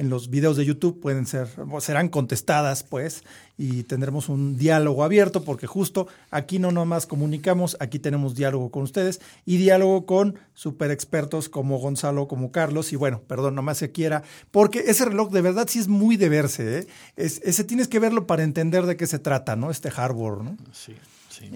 [0.00, 1.46] en los videos de YouTube pueden ser,
[1.80, 3.22] serán contestadas, pues,
[3.58, 8.82] y tendremos un diálogo abierto, porque justo aquí no nomás comunicamos, aquí tenemos diálogo con
[8.82, 13.92] ustedes y diálogo con super expertos como Gonzalo, como Carlos, y bueno, perdón, nomás se
[13.92, 16.86] quiera, porque ese reloj de verdad sí es muy de verse, ¿eh?
[17.16, 19.70] Es, ese tienes que verlo para entender de qué se trata, ¿no?
[19.70, 20.56] Este hardware, ¿no?
[20.72, 20.94] Sí.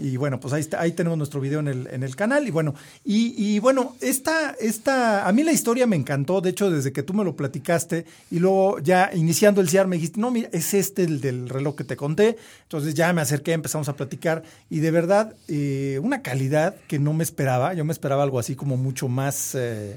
[0.00, 2.46] Y bueno, pues ahí, está, ahí tenemos nuestro video en el, en el canal.
[2.46, 2.74] Y bueno,
[3.04, 7.12] y, bueno, esta, esta, a mí la historia me encantó, de hecho, desde que tú
[7.12, 11.04] me lo platicaste y luego ya iniciando el CIAR me dijiste, no, mira, es este
[11.04, 12.36] el del reloj que te conté.
[12.62, 17.12] Entonces ya me acerqué, empezamos a platicar y de verdad, eh, una calidad que no
[17.12, 17.74] me esperaba.
[17.74, 19.54] Yo me esperaba algo así como mucho más...
[19.54, 19.96] Eh,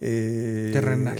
[0.00, 1.18] eh, terrenal.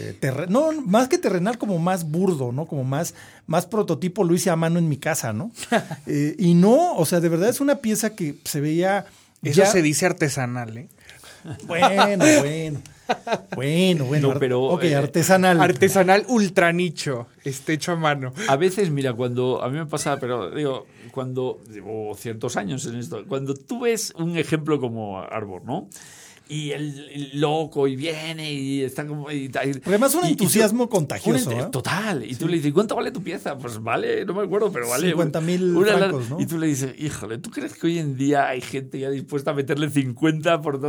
[0.49, 2.66] no, más que terrenal, como más burdo, ¿no?
[2.66, 3.14] Como más,
[3.47, 5.51] más prototipo lo hice a mano en mi casa, ¿no?
[6.07, 9.07] Eh, y no, o sea, de verdad es una pieza que se veía.
[9.43, 10.89] Eso se dice artesanal, ¿eh?
[11.66, 12.83] Bueno, bueno.
[13.55, 14.35] Bueno, bueno.
[14.39, 15.61] pero, ok, eh, artesanal.
[15.61, 18.33] Artesanal ultra nicho, este hecho a mano.
[18.49, 22.97] A veces, mira, cuando a mí me pasa, pero digo, cuando llevo ciertos años en
[22.97, 25.89] esto, cuando tú ves un ejemplo como Arbor, ¿no?
[26.49, 29.30] Y el, loco y viene y está como...
[29.30, 29.51] Y,
[29.84, 31.51] Además un entusiasmo contagioso.
[31.53, 31.68] ¿eh?
[31.70, 32.24] Total.
[32.24, 33.59] Y tú le dices, ¿cuánto vale tu pieza?
[33.59, 35.09] Pues vale, no me acuerdo, pero vale...
[35.09, 36.40] 50 mil francos, ¿no?
[36.40, 39.51] Y tú le dices, híjole, ¿tú crees que hoy en día hay gente ya dispuesta
[39.51, 40.80] a meterle 50 por...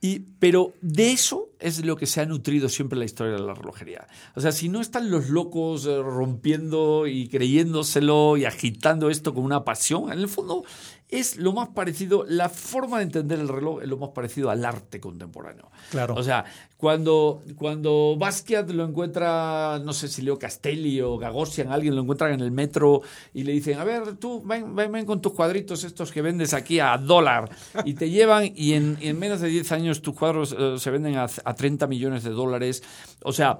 [0.00, 3.54] y, pero de eso es lo que se ha nutrido siempre la historia de la
[3.54, 4.06] relojería.
[4.34, 9.44] O sea, si no están los locos eh, rompiendo y creyéndoselo y agitando esto con
[9.44, 10.64] una pasión, en el fondo
[11.12, 14.64] es lo más parecido, la forma de entender el reloj es lo más parecido al
[14.64, 15.70] arte contemporáneo.
[15.90, 16.14] Claro.
[16.14, 16.46] O sea,
[16.78, 22.32] cuando, cuando Basquiat lo encuentra, no sé si Leo Castelli o Gagosian, alguien lo encuentran
[22.32, 23.02] en el metro
[23.34, 26.80] y le dicen, a ver, tú ven, ven, con tus cuadritos estos que vendes aquí
[26.80, 27.50] a dólar
[27.84, 31.26] y te llevan y en, menos de 10 años tus cuadros eh, se venden a,
[31.44, 32.82] a 30 millones de dólares.
[33.22, 33.58] O sea...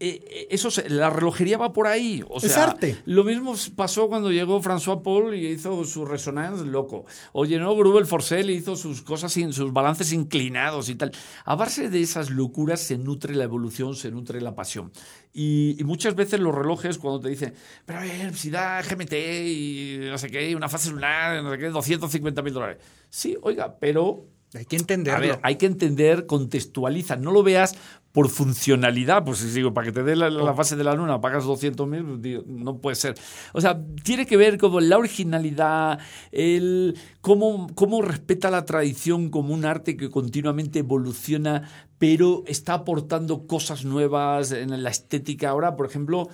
[0.00, 2.22] Eh, eh, eso la relojería va por ahí.
[2.28, 2.96] O sea, es arte.
[3.06, 7.06] Lo mismo pasó cuando llegó François Paul y hizo su resonance loco.
[7.32, 11.12] O llenó Grubel Forcel y hizo sus cosas, sin, sus balances inclinados y tal.
[11.44, 14.92] A base de esas locuras se nutre la evolución, se nutre la pasión.
[15.32, 19.98] Y, muchas veces los relojes, cuando te dicen, pero a ver, si da GMT y
[20.02, 22.78] no sé qué, una fase lunar, no sé qué, 250 mil dólares.
[23.10, 25.18] Sí, oiga, pero hay que entenderlo.
[25.18, 27.16] A ver, hay que entender, contextualiza.
[27.16, 27.76] No lo veas
[28.14, 29.24] por funcionalidad.
[29.24, 30.54] Pues si digo, para que te dé la, oh.
[30.54, 33.16] fase de la luna pagas 200 mil, pues, no puede ser.
[33.52, 35.98] O sea, tiene que ver como la originalidad,
[36.30, 43.48] el cómo, cómo respeta la tradición como un arte que continuamente evoluciona, pero está aportando
[43.48, 45.50] cosas nuevas en la estética.
[45.50, 46.28] Ahora, por ejemplo,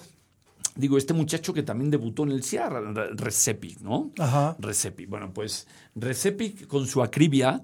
[0.77, 2.73] digo, este muchacho que también debutó en el CIAR,
[3.17, 4.11] Recepi, ¿no?
[4.19, 4.55] Ajá.
[4.59, 5.07] Recepi.
[5.07, 7.63] Bueno, pues Recepi con su acribia,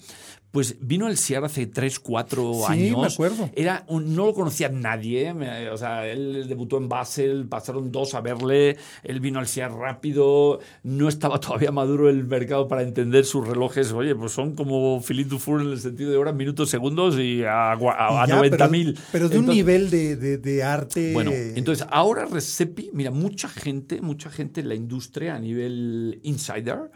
[0.57, 2.99] pues vino el CIAR hace 3, 4 sí, años.
[2.99, 3.51] me acuerdo.
[3.55, 5.31] Era no lo conocía nadie.
[5.71, 8.79] O sea, él debutó en Basel, pasaron dos a verle.
[9.03, 10.61] Él vino al CIAR rápido.
[10.83, 13.93] No estaba todavía maduro el mercado para entender sus relojes.
[13.93, 17.73] Oye, pues son como Philippe Dufour en el sentido de horas, minutos, segundos y a,
[17.73, 18.99] a, 90.000.
[19.13, 21.13] Pero, de un nivel de, de, arte.
[21.13, 26.91] Bueno, entonces ahora Recepi, mira, mucha gente, mucha gente en la industria a nivel insider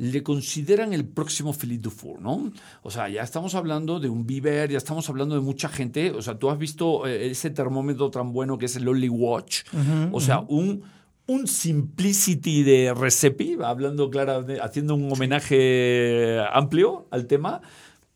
[0.00, 2.50] le consideran el próximo Philippe Dufour, ¿no?
[2.82, 6.10] O sea, ya estamos hablando de un Bieber, ya estamos hablando de mucha gente.
[6.12, 9.64] O sea, tú has visto eh, ese termómetro tan bueno que es el Only Watch.
[10.10, 10.82] o sea, un
[11.26, 17.60] un Simplicity de Recipe, hablando claro, haciendo un homenaje amplio al tema,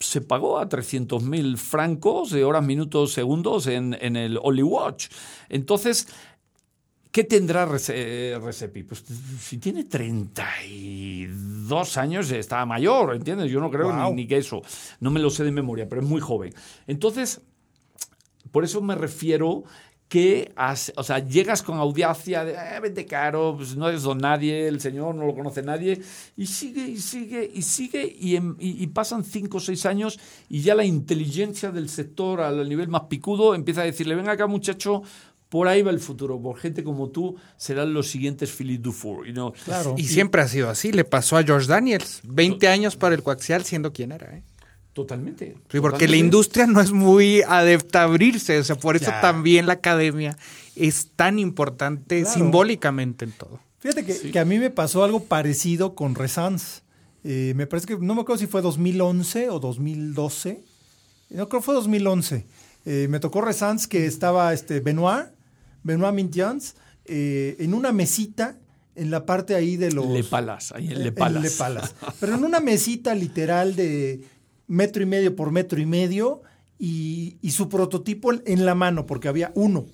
[0.01, 5.09] se pagó a 300.000 francos de horas, minutos, segundos en, en el Only Watch.
[5.49, 6.09] Entonces,
[7.15, 8.83] ¿Qué tendrá Recipe?
[8.83, 9.05] Pues
[9.39, 13.53] si tiene 32 años, está mayor, ¿entiendes?
[13.53, 14.63] Yo no creo ni, ni, que eso.
[14.99, 16.53] No me lo sé de memoria, pero es muy joven.
[16.89, 17.41] Entonces,
[18.51, 19.63] por eso me refiero
[20.09, 20.53] que,
[20.97, 24.81] o sea, llegas con audiencia de, eh, vente caro, pues no eres don nadie, el
[24.81, 26.01] señor no lo conoce nadie,
[26.37, 30.75] y sigue, y sigue, y sigue, y, y, pasan cinco o seis años, y ya
[30.75, 35.03] la inteligencia del sector al nivel más picudo empieza a decirle, venga acá muchacho,
[35.49, 39.27] por ahí va el futuro, por gente como tú serán los siguientes Philip Dufour.
[39.27, 39.95] You claro.
[39.97, 43.65] y, siempre ha sido así, le pasó a George Daniels, 20 años para el coaxial
[43.65, 44.43] siendo quien era, ¿eh?
[44.95, 45.57] Totalmente.
[45.71, 49.67] Sí, porque la industria no es muy adepta a abrirse, o sea, por eso también
[49.67, 50.37] la academia
[50.77, 53.59] es tan importante simbólicamente en todo.
[53.81, 56.83] Fíjate que, a mí me pasó algo parecido con Resans.
[57.25, 60.63] Eh, me parece que, no me acuerdo si fue 2011 o 2012.
[61.31, 62.47] No, creo que fue 2011.
[62.87, 65.27] Eh, me tocó Resans que estaba este Benoit,
[65.85, 66.75] Benoit Mintians,
[67.05, 68.59] eh, en una mesita
[68.97, 70.07] en la parte ahí de los...
[70.07, 71.43] Le Palas, ahí en Le Palas.
[71.43, 71.95] Le Palas.
[72.21, 74.23] Pero en una mesita literal de
[74.67, 76.43] metro y medio por metro y medio
[76.79, 79.87] y, su prototipo en la mano, porque había uno.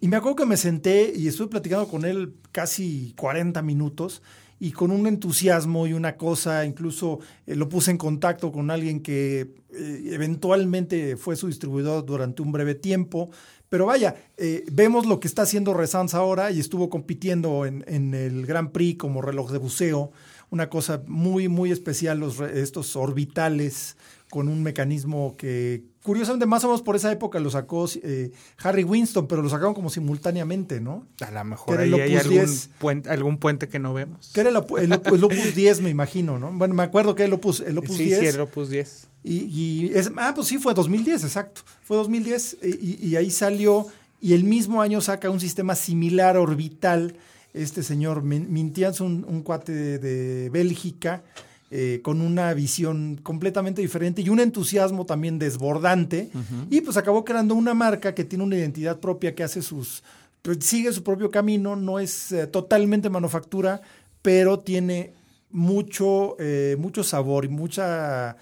[0.00, 4.22] Y me acuerdo que me senté y estuve platicando con él casi 40 minutos
[4.60, 9.00] y con un entusiasmo y una cosa, incluso eh, lo puse en contacto con alguien
[9.00, 13.30] que eh, eventualmente fue su distribuidor durante un breve tiempo.
[13.68, 18.14] Pero vaya, eh, vemos lo que está haciendo Resans ahora y estuvo compitiendo en, en
[18.14, 20.10] el Grand Prix como reloj de buceo
[20.50, 23.96] una cosa muy, muy especial, los, estos orbitales
[24.30, 28.30] con un mecanismo que curiosamente más o menos por esa época lo sacó eh,
[28.62, 31.06] Harry Winston, pero lo sacaron como simultáneamente, ¿no?
[31.20, 34.30] A lo mejor ahí hay algún puente, algún puente, que no vemos.
[34.32, 36.52] Que era el, Opus 10, me imagino, ¿no?
[36.52, 38.20] Bueno, me acuerdo que el Opus, el Opus sí, 10.
[38.20, 39.08] Sí, el Opus 10.
[39.24, 41.62] Y, y es, ah, pues sí, fue 2010, exacto.
[41.82, 43.86] Fue 2010 y, y ahí salió
[44.20, 47.16] y el mismo año saca un sistema similar orbital
[47.54, 51.22] este señor Mintians, un, un cuate de, Bélgica,
[51.70, 56.30] eh, con una visión completamente diferente y un entusiasmo también desbordante.
[56.70, 60.02] Y pues acabó creando una marca que tiene una identidad propia, que hace sus.
[60.42, 63.80] Pues, sigue su propio camino, no es eh, totalmente manufactura,
[64.22, 65.12] pero tiene
[65.50, 68.36] mucho, eh, mucho sabor y mucha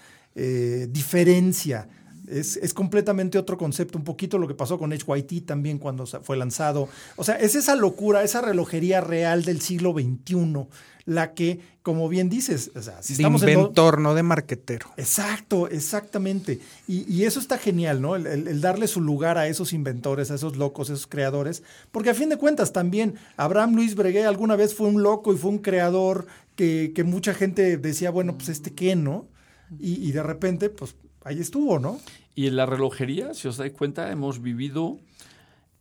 [0.89, 1.87] diferencia
[2.27, 6.89] es, completamente otro concepto, un poquito lo que pasó con HYT también cuando fue lanzado.
[7.15, 10.67] O sea, es esa locura, esa relojería real del siglo XXI,
[11.07, 14.87] la que, como bien dices, o sea, si de estamos inventor, no de marquetero.
[14.97, 16.59] Exacto, exactamente.
[16.85, 18.17] Y, eso está genial, ¿no?
[18.17, 22.13] El, darle su lugar a esos inventores, a esos locos, a esos creadores, porque a
[22.13, 25.59] fin de cuentas también Abraham Luis Breguet alguna vez fue un loco y fue un
[25.59, 29.25] creador que, mucha gente decía, bueno, pues este qué, ¿no?
[29.79, 31.99] y de repente, pues ahí estuvo, ¿no?
[32.35, 34.99] Y en la relojería, si os dais cuenta, hemos vivido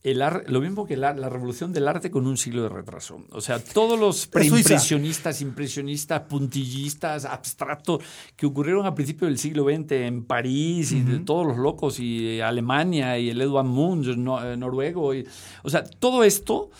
[0.02, 3.24] el lo mismo que la, revolución del arte con un siglo de retraso.
[3.32, 8.02] O sea, todos los preimpresionistas, impresionistas, puntillistas, abstractos
[8.36, 12.40] que ocurrieron a principios del siglo XX en París y de todos los locos y
[12.40, 15.14] Alemania y el Edward Munch, eh, noruego.
[15.14, 15.26] Y,
[15.62, 16.70] o sea, todo esto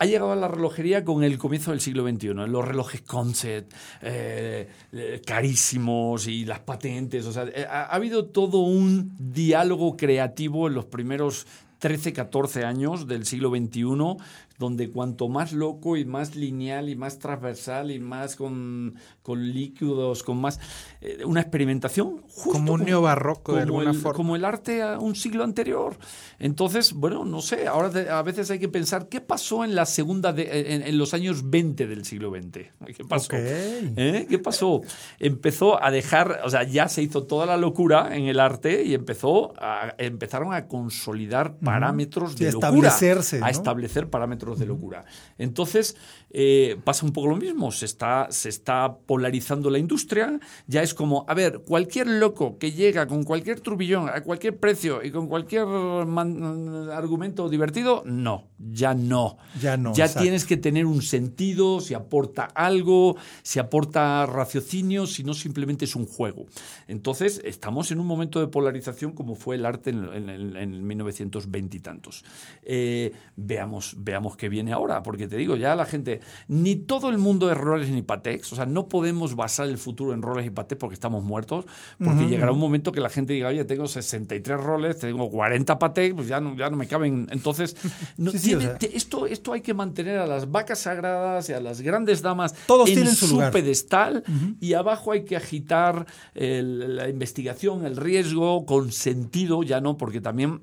[0.00, 2.28] ha llegado a la relojería con el comienzo del siglo XXI.
[2.28, 7.26] Los relojes concept, eh, eh, carísimos y las patentes.
[7.26, 11.46] O sea, eh, ha, habido todo un diálogo creativo en los primeros
[11.80, 14.16] 13, 14 años del siglo XXI
[14.60, 20.22] donde cuanto más loco y más lineal y más transversal y más con, con líquidos,
[20.22, 20.60] con más...
[21.00, 24.16] Eh, una experimentación justo como un neobarroco de alguna el, forma.
[24.16, 25.96] Como el arte a un siglo anterior.
[26.38, 30.34] Entonces, bueno, no sé, ahora a veces hay que pensar qué pasó en la segunda,
[30.34, 32.52] de, en, los años 20 del siglo XX.
[32.96, 33.30] ¿Qué pasó?
[33.32, 34.26] ¿Eh?
[34.28, 34.82] ¿Qué pasó?
[35.18, 38.92] Empezó a dejar, o sea, ya se hizo toda la locura en el arte y
[38.92, 42.94] empezó a, empezaron a consolidar parámetros de locura.
[43.40, 45.04] A establecer parámetros de locura.
[45.38, 45.96] Entonces,
[46.30, 50.94] eh, pasa un poco lo mismo, se está, se está polarizando la industria, ya es
[50.94, 55.26] como, a ver, cualquier loco que llega con cualquier turbillón, a cualquier precio y con
[55.26, 59.38] cualquier argumento divertido, no, ya no.
[59.60, 59.92] Ya no.
[59.94, 65.84] Ya tienes que tener un sentido, si aporta algo, si aporta raciocinio, si no simplemente
[65.84, 66.46] es un juego.
[66.88, 71.80] Entonces, estamos en un momento de polarización como fue el arte en, en, 1920 y
[71.80, 72.24] tantos.
[72.62, 77.18] Eh, veamos, veamos que viene ahora, porque te digo, ya la gente, ni todo el
[77.18, 80.50] mundo es Rolex ni Patex, o sea, no podemos basar el futuro en Rolex y
[80.50, 81.66] Patex porque estamos muertos,
[82.02, 86.14] porque llegará un momento que la gente diga, oye, tengo 63 Rolex, tengo 40 Patex,
[86.14, 87.28] pues ya no, ya no me caben.
[87.30, 87.76] Entonces,
[88.16, 92.54] no, esto, esto hay que mantener a las vacas sagradas y a las grandes damas
[92.66, 94.24] Todos en su, pedestal
[94.58, 100.62] y abajo hay que agitar la investigación, el riesgo con sentido, ya no, porque también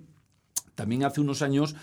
[0.78, 1.76] también hace unos años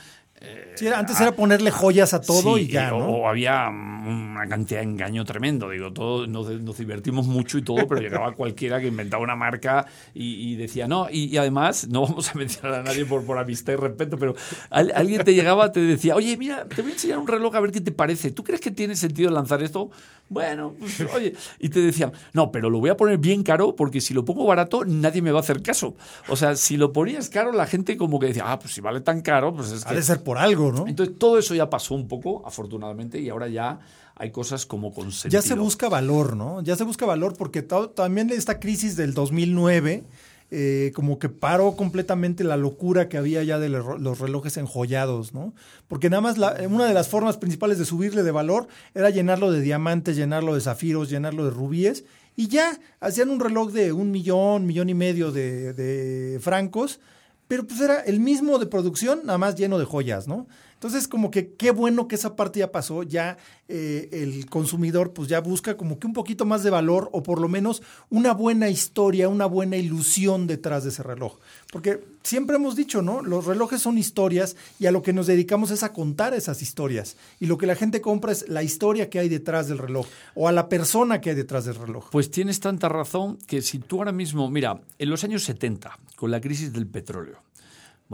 [0.74, 3.06] Sí, antes era ponerle joyas a todo y ya, ¿no?
[3.06, 5.70] O había una cantidad de engaño tremendo.
[5.70, 10.56] Digo, todo, nos, divertimos mucho y todo, pero llegaba cualquiera que inventaba una marca y,
[10.56, 14.18] decía, no, y, además, no vamos a mencionar a nadie por, por amistad y respeto,
[14.18, 14.34] pero
[14.70, 17.70] alguien te llegaba, te decía, oye, mira, te voy a enseñar un reloj a ver
[17.70, 18.32] qué te parece.
[18.32, 19.90] ¿Tú crees que tiene sentido lanzar esto?
[20.28, 24.00] Bueno, pues, oye, y te decían, no, pero lo voy a poner bien caro porque
[24.00, 25.96] si lo pongo barato nadie me va a hacer caso.
[26.28, 29.00] O sea, si lo ponías caro, la gente como que decía, ah, pues si vale
[29.00, 29.92] tan caro, pues es que...
[29.92, 30.88] Ha de ser por algo, ¿no?
[30.88, 33.78] Entonces todo eso ya pasó un poco, afortunadamente, y ahora ya
[34.16, 36.62] hay cosas como con Ya se busca valor, ¿no?
[36.62, 40.04] Ya se busca valor porque también esta crisis del 2009
[40.50, 45.52] eh, como que paró completamente la locura que había ya de los relojes enjollados, ¿no?
[45.88, 46.36] Porque nada más
[46.68, 50.60] una de las formas principales de subirle de valor era llenarlo de diamantes, llenarlo de
[50.60, 52.04] zafiros, llenarlo de rubíes,
[52.36, 57.00] y ya hacían un reloj de un millón, millón y medio de, de francos,
[57.48, 60.46] pero pues era el mismo de producción, nada más lleno de joyas, ¿no?
[60.84, 65.30] Entonces, como que qué bueno que esa parte ya pasó, ya eh, el consumidor pues
[65.30, 67.80] ya busca como que un poquito más de valor o por lo menos
[68.10, 71.38] una buena historia, una buena ilusión detrás de ese reloj.
[71.72, 73.22] Porque siempre hemos dicho, ¿no?
[73.22, 77.16] Los relojes son historias y a lo que nos dedicamos es a contar esas historias.
[77.40, 80.48] Y lo que la gente compra es la historia que hay detrás del reloj o
[80.48, 82.10] a la persona que hay detrás del reloj.
[82.12, 86.30] Pues tienes tanta razón que si tú ahora mismo, mira, en los años 70, con
[86.30, 87.38] la crisis del petróleo,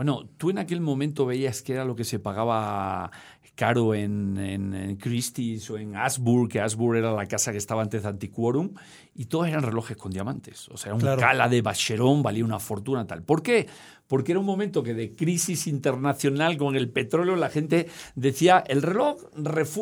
[0.01, 3.11] bueno, tú en aquel momento veías que era lo que se pagaba
[3.55, 8.05] caro en, en, Christie's o en Asburg, que Asburg era la casa que estaba antes
[8.05, 8.73] de Antiquorum,
[9.15, 10.69] y todos eran relojes con diamantes.
[10.69, 13.23] O sea, un cala de Bacheron valía una fortuna tal.
[13.23, 13.67] ¿Por qué?
[14.11, 17.87] porque era un momento que de crisis internacional con el petróleo la gente
[18.17, 19.19] decía el reloj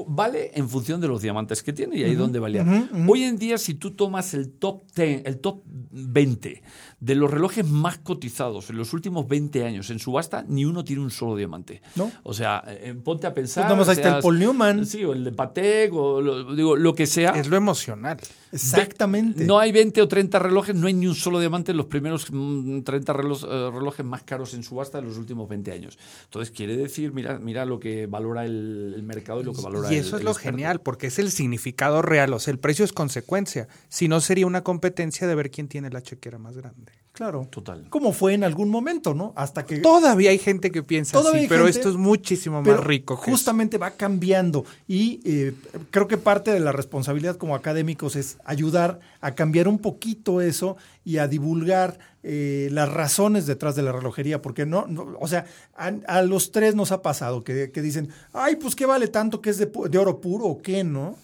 [0.06, 2.62] vale en función de los diamantes que tiene y ahí es donde valía.
[3.08, 6.62] Hoy en día si tú tomas el top 10, el top 20
[7.00, 11.02] de los relojes más cotizados en los últimos 20 años en subasta, ni uno tiene
[11.02, 11.80] un solo diamante.
[11.94, 12.10] ¿No?
[12.22, 13.74] O sea, eh, ponte a pensar.
[13.74, 14.84] Pues ahí está el Paul Newman.
[14.84, 17.30] Sí, o el de Patek, o lo, digo, lo que sea.
[17.30, 18.18] Es lo emocional.
[18.52, 19.44] Exactamente.
[19.44, 22.26] No hay 20 o 30 relojes, no hay ni un solo diamante en los primeros
[22.26, 25.98] 30 mm, eh, relojes más caros en subasta en los últimos 20 años.
[26.24, 29.96] Entonces, quiere decir, mira, mira lo que valora el, mercado y lo que valora Y
[29.96, 33.68] eso es lo genial, porque es el significado real, o sea, el precio es consecuencia.
[33.88, 36.92] Si no, sería una competencia de ver quién tiene la chequera más grande.
[37.18, 37.48] Claro.
[37.50, 37.84] Total.
[37.90, 39.32] Como fue en algún momento, ¿no?
[39.34, 39.78] Hasta que.
[39.78, 43.16] Todavía hay gente que piensa así, pero esto es muchísimo más rico.
[43.16, 44.64] justamente va cambiando.
[44.86, 45.52] Y eh,
[45.90, 50.76] creo que parte de la responsabilidad como académicos es ayudar a cambiar un poquito eso
[51.04, 54.86] y a divulgar eh, las razones detrás de la relojería, porque no,
[55.20, 59.40] o sea, a, los tres nos ha pasado que, dicen, ay, pues qué vale tanto
[59.40, 61.16] que es de, oro puro o qué, ¿no?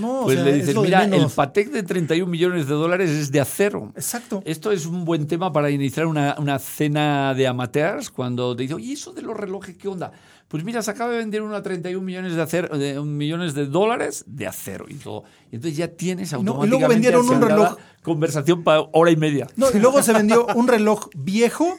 [0.00, 3.92] no, pues le dicen, mira, el Patek de 31 millones de dólares es de acero.
[3.96, 4.42] Exacto.
[4.44, 8.76] Esto es un buen tema para iniciar una, una cena de amateurs cuando te dicen,
[8.76, 10.12] oye, eso de los relojes, ¿qué onda?
[10.48, 13.66] Pues mira, se acaba de vender uno a 31 millones de, acero, de, millones de
[13.66, 15.24] dólares de acero y todo.
[15.50, 17.76] Y entonces ya tienes automáticamente y luego vendieron un reloj.
[18.02, 19.48] Conversación para hora y media.
[19.56, 21.76] No, y luego se vendió un reloj viejo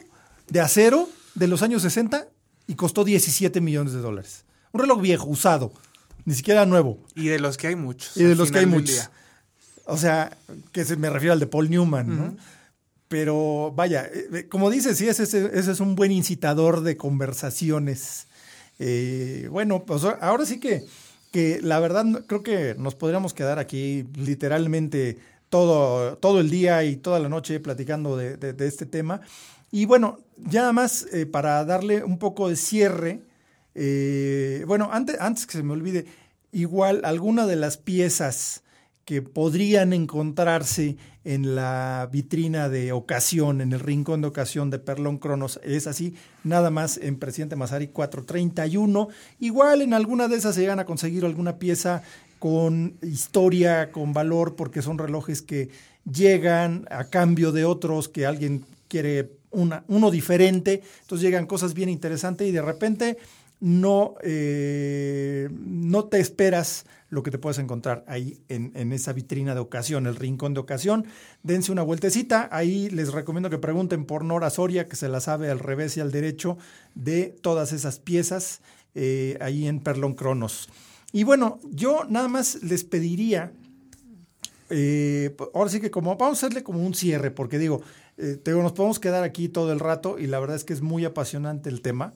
[0.48, 2.28] de acero de los años 60
[2.66, 4.44] y costó 17 millones de dólares.
[4.72, 5.72] Un reloj viejo, usado,
[6.26, 6.98] ni siquiera nuevo.
[7.14, 8.16] Y de los que hay muchos.
[8.18, 9.08] Y de los que hay muchos.
[9.86, 10.36] O sea,
[10.72, 12.36] que se me refiero al de Paul Newman, ¿no?
[13.08, 18.27] Pero vaya, eh, eh, como dices, sí, ese, ese, es un buen incitador de conversaciones
[18.78, 20.84] eh, bueno, pues ahora sí que,
[21.32, 25.18] que la verdad creo que nos podríamos quedar aquí literalmente
[25.48, 29.20] todo, todo el día y toda la noche platicando de, este tema.
[29.70, 33.22] Y bueno, ya nada más eh, para darle un poco de cierre,
[33.74, 36.06] eh, bueno, antes, antes que se me olvide,
[36.52, 38.62] igual alguna de las piezas
[39.08, 45.16] que podrían encontrarse en la vitrina de ocasión, en el rincón de ocasión de Perlón
[45.16, 45.58] Cronos.
[45.64, 49.08] Es así, nada más en Presidente Mazari 431.
[49.40, 52.02] Igual en alguna de esas se llegan a conseguir alguna pieza
[52.38, 55.70] con historia, con valor, porque son relojes que
[56.04, 60.82] llegan a cambio de otros que alguien quiere una, uno diferente.
[61.00, 63.16] Entonces llegan cosas bien interesantes y de repente
[63.60, 69.60] no, eh, no te esperas lo que te puedes encontrar ahí en, esa vitrina de
[69.60, 71.06] ocasión, el rincón de ocasión.
[71.42, 72.48] Dense una vueltecita.
[72.52, 76.00] Ahí les recomiendo que pregunten por Nora Soria, que se la sabe al revés y
[76.00, 76.58] al derecho
[76.94, 78.60] de todas esas piezas.
[78.94, 80.68] eh, ahí en Perlon Cronos.
[81.12, 83.52] Y bueno, yo nada más les pediría,
[84.70, 87.82] eh, ahora sí que como vamos a hacerle como un cierre, porque digo,
[88.16, 91.04] eh, nos podemos quedar aquí todo el rato y la verdad es que es muy
[91.04, 92.14] apasionante el tema,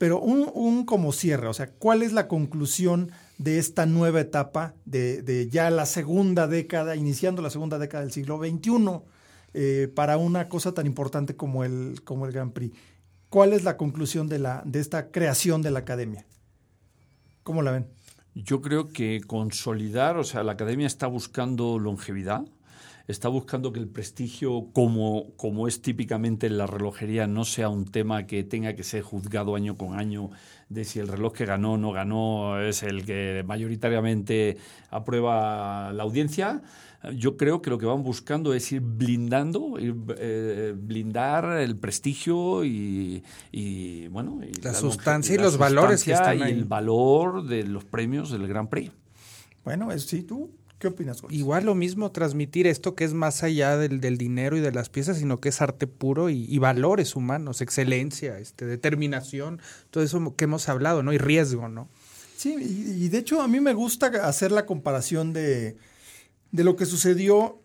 [0.00, 4.72] pero un, un como cierre, o sea, ¿cuál es la conclusión de esta nueva etapa
[4.86, 9.02] de, de, ya la segunda década, iniciando la segunda década del siglo XXI,
[9.52, 12.74] eh, para una cosa tan importante como el, como el Grand Prix?
[13.28, 16.24] ¿Cuál es la conclusión de, la, de esta creación de la academia?
[17.42, 17.86] ¿Cómo la ven?
[18.34, 22.46] Yo creo que consolidar, o sea, la academia está buscando longevidad,
[23.10, 27.84] está buscando que el prestigio, como, como es típicamente en la relojería, no sea un
[27.84, 30.30] tema que tenga que ser juzgado año con año
[30.68, 34.56] de si el reloj que ganó o no ganó es el que mayoritariamente
[34.90, 36.62] aprueba la audiencia.
[37.16, 42.64] Yo creo que lo que van buscando es ir blindando, ir, eh, blindar el prestigio
[42.64, 46.52] y, y bueno, y la, la, sustancia y la los valores que están y ahí.
[46.52, 48.92] el valor de los premios del Gran Prix.
[49.64, 50.50] Bueno, es, sí, tú,
[50.80, 51.22] ¿Qué opinas?
[51.28, 54.88] Igual lo mismo, transmitir esto que es más allá del, del dinero y de las
[54.88, 59.60] piezas, sino que es arte puro y, y, valores humanos, excelencia, este, determinación,
[59.90, 61.12] todo eso que hemos hablado, ¿no?
[61.12, 61.90] Y riesgo, ¿no?
[62.34, 65.76] Sí, y, y de hecho a mí me gusta hacer la comparación de,
[66.50, 67.60] de lo que sucedió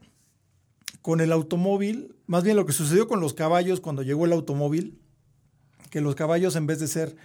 [1.02, 5.00] con el automóvil, más bien lo que sucedió con los caballos cuando llegó el automóvil,
[5.90, 7.16] que los caballos en vez de ser,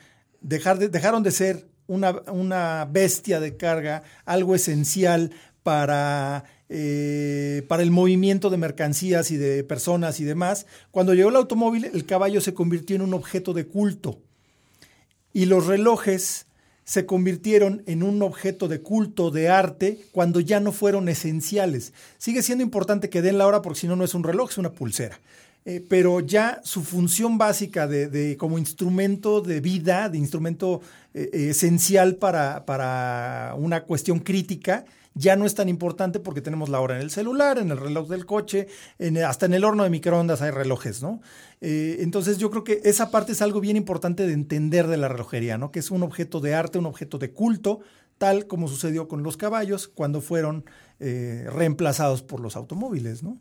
[0.41, 5.33] dejar de, dejaron de ser una, una bestia de carga, algo esencial
[5.63, 10.67] para, eh, para el movimiento de mercancías y de personas y demás.
[10.91, 14.19] Cuando llegó el automóvil, el caballo se convirtió en un objeto de culto.
[15.33, 16.47] Y los relojes
[16.85, 21.93] se convirtieron en un objeto de culto, de arte, cuando ya no fueron esenciales.
[22.19, 24.59] Sigue siendo importante que den la hora porque si no, no es un reloj, es
[24.59, 25.21] una pulsera.
[25.67, 30.81] Eh, pero ya su función básica de, de, como instrumento de vida, de instrumento
[31.13, 36.81] eh, esencial para, para una cuestión crítica, ya no es tan importante porque tenemos la
[36.81, 38.69] hora en el celular, en el reloj del coche,
[39.27, 41.21] hasta en el horno de microondas hay relojes, ¿no?
[41.61, 45.09] Eh, entonces yo creo que esa parte es algo bien importante de entender de la
[45.09, 45.73] relojería, ¿no?
[45.73, 47.81] Que es un objeto de arte, un objeto de culto,
[48.19, 50.65] tal como sucedió con los caballos cuando fueron
[51.01, 53.39] eh, reemplazados por los automóviles, ¿no?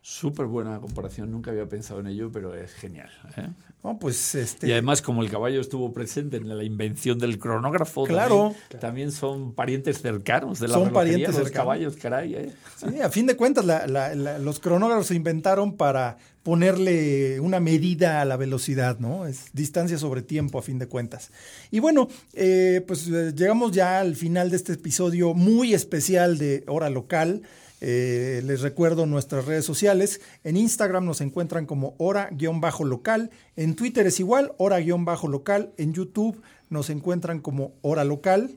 [0.00, 3.10] Súper buena comparación, nunca había pensado en ello, pero es genial.
[3.36, 3.48] ¿eh?
[3.84, 4.68] No, pues este...
[4.68, 8.54] Y además, como el caballo estuvo presente en la invención del cronógrafo, claro.
[8.68, 11.52] también, también son parientes cercanos de la Son parientes los cercanos.
[11.52, 12.34] caballos, caray.
[12.34, 12.52] ¿eh?
[12.76, 17.58] Sí, a fin de cuentas, la, la, la, los cronógrafos se inventaron para ponerle una
[17.58, 19.26] medida a la velocidad, ¿no?
[19.26, 21.30] Es distancia sobre tiempo, a fin de cuentas.
[21.72, 26.62] Y bueno, eh, pues eh, llegamos ya al final de este episodio muy especial de
[26.68, 27.42] Hora Local.
[27.84, 30.20] Eh, les recuerdo nuestras redes sociales.
[30.44, 33.30] En Instagram nos encuentran como hora-local.
[33.56, 35.72] En Twitter es igual, hora-local.
[35.76, 38.50] En YouTube nos encuentran como hora local.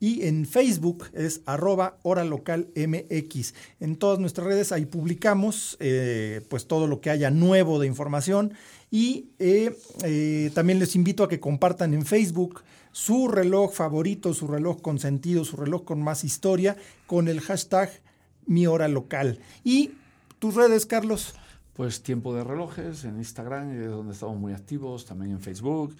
[0.00, 3.54] Y en Facebook es arroba hora local MX.
[3.80, 8.54] En todas nuestras redes ahí publicamos eh, pues todo lo que haya nuevo de información.
[8.92, 14.80] Y eh, también les invito a que compartan en Facebook su reloj favorito, su reloj
[14.80, 16.76] consentido, su reloj con más historia,
[17.06, 17.90] con el hashtag
[18.46, 19.40] mi hora local.
[19.64, 19.92] ¿Y
[20.38, 21.34] tus redes, Carlos?
[21.78, 25.94] Pues Tiempo de Relojes en Instagram, es donde estamos muy activos, también en Facebook.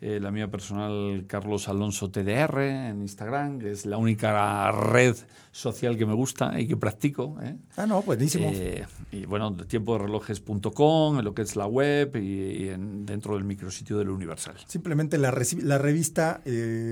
[0.00, 5.16] Eh, la mía personal, Carlos Alonso TDR, en Instagram, que es la única red
[5.50, 7.36] social que me gusta y que practico.
[7.42, 7.56] ¿eh?
[7.76, 8.48] Ah, no, buenísimo.
[8.54, 13.04] Eh, y bueno, tiempo de relojes.com, en lo que es la web y, y en,
[13.04, 14.54] dentro del micrositio del Universal.
[14.68, 16.42] Simplemente la, la revista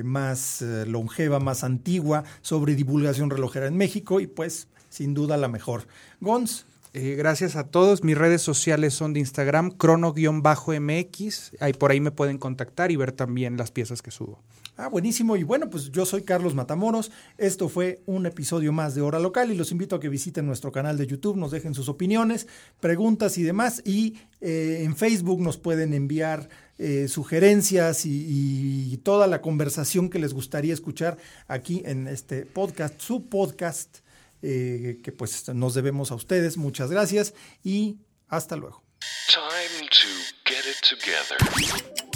[0.03, 5.87] más longeva, más antigua sobre divulgación relojera en México y pues sin duda la mejor.
[6.21, 6.67] Gons.
[6.95, 8.05] Eh, gracias a todos.
[8.05, 11.53] Mis redes sociales son de Instagram, crono-mx.
[11.61, 14.43] Ahí por ahí me pueden contactar y ver también las piezas que subo.
[14.77, 15.37] Ah, buenísimo.
[15.37, 17.11] Y bueno, pues yo soy Carlos Matamoros.
[17.39, 20.73] Esto fue un episodio más de Hora Local y los invito a que visiten nuestro
[20.73, 22.47] canal de YouTube, nos dejen sus opiniones,
[22.81, 23.83] preguntas y demás.
[23.85, 30.19] Y eh, en Facebook nos pueden enviar eh, sugerencias y, y, toda la conversación que
[30.19, 31.17] les gustaría escuchar
[31.49, 33.99] aquí en este podcast, su podcast,
[34.43, 36.57] eh, que pues nos debemos a ustedes.
[36.57, 38.83] Muchas gracias y hasta luego.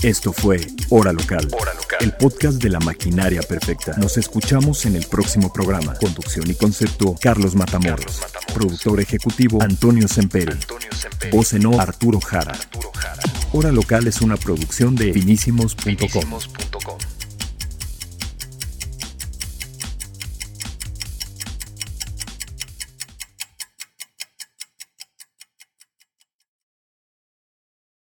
[0.02, 0.60] Esto fue
[0.90, 3.96] Hora Local, Hora Local, el podcast de la maquinaria perfecta.
[3.96, 5.94] Nos escuchamos en el próximo programa.
[5.94, 8.04] Conducción y concepto, Carlos Matamoros.
[8.04, 8.54] Carlos Matamoros.
[8.54, 10.52] Productor ejecutivo, Antonio Semperi.
[10.52, 11.36] Antonio Semperi.
[11.36, 12.52] Voz en off, Arturo Jara.
[12.52, 13.22] Arturo Jara.
[13.52, 16.38] Hora Local es una producción de finísimos.com.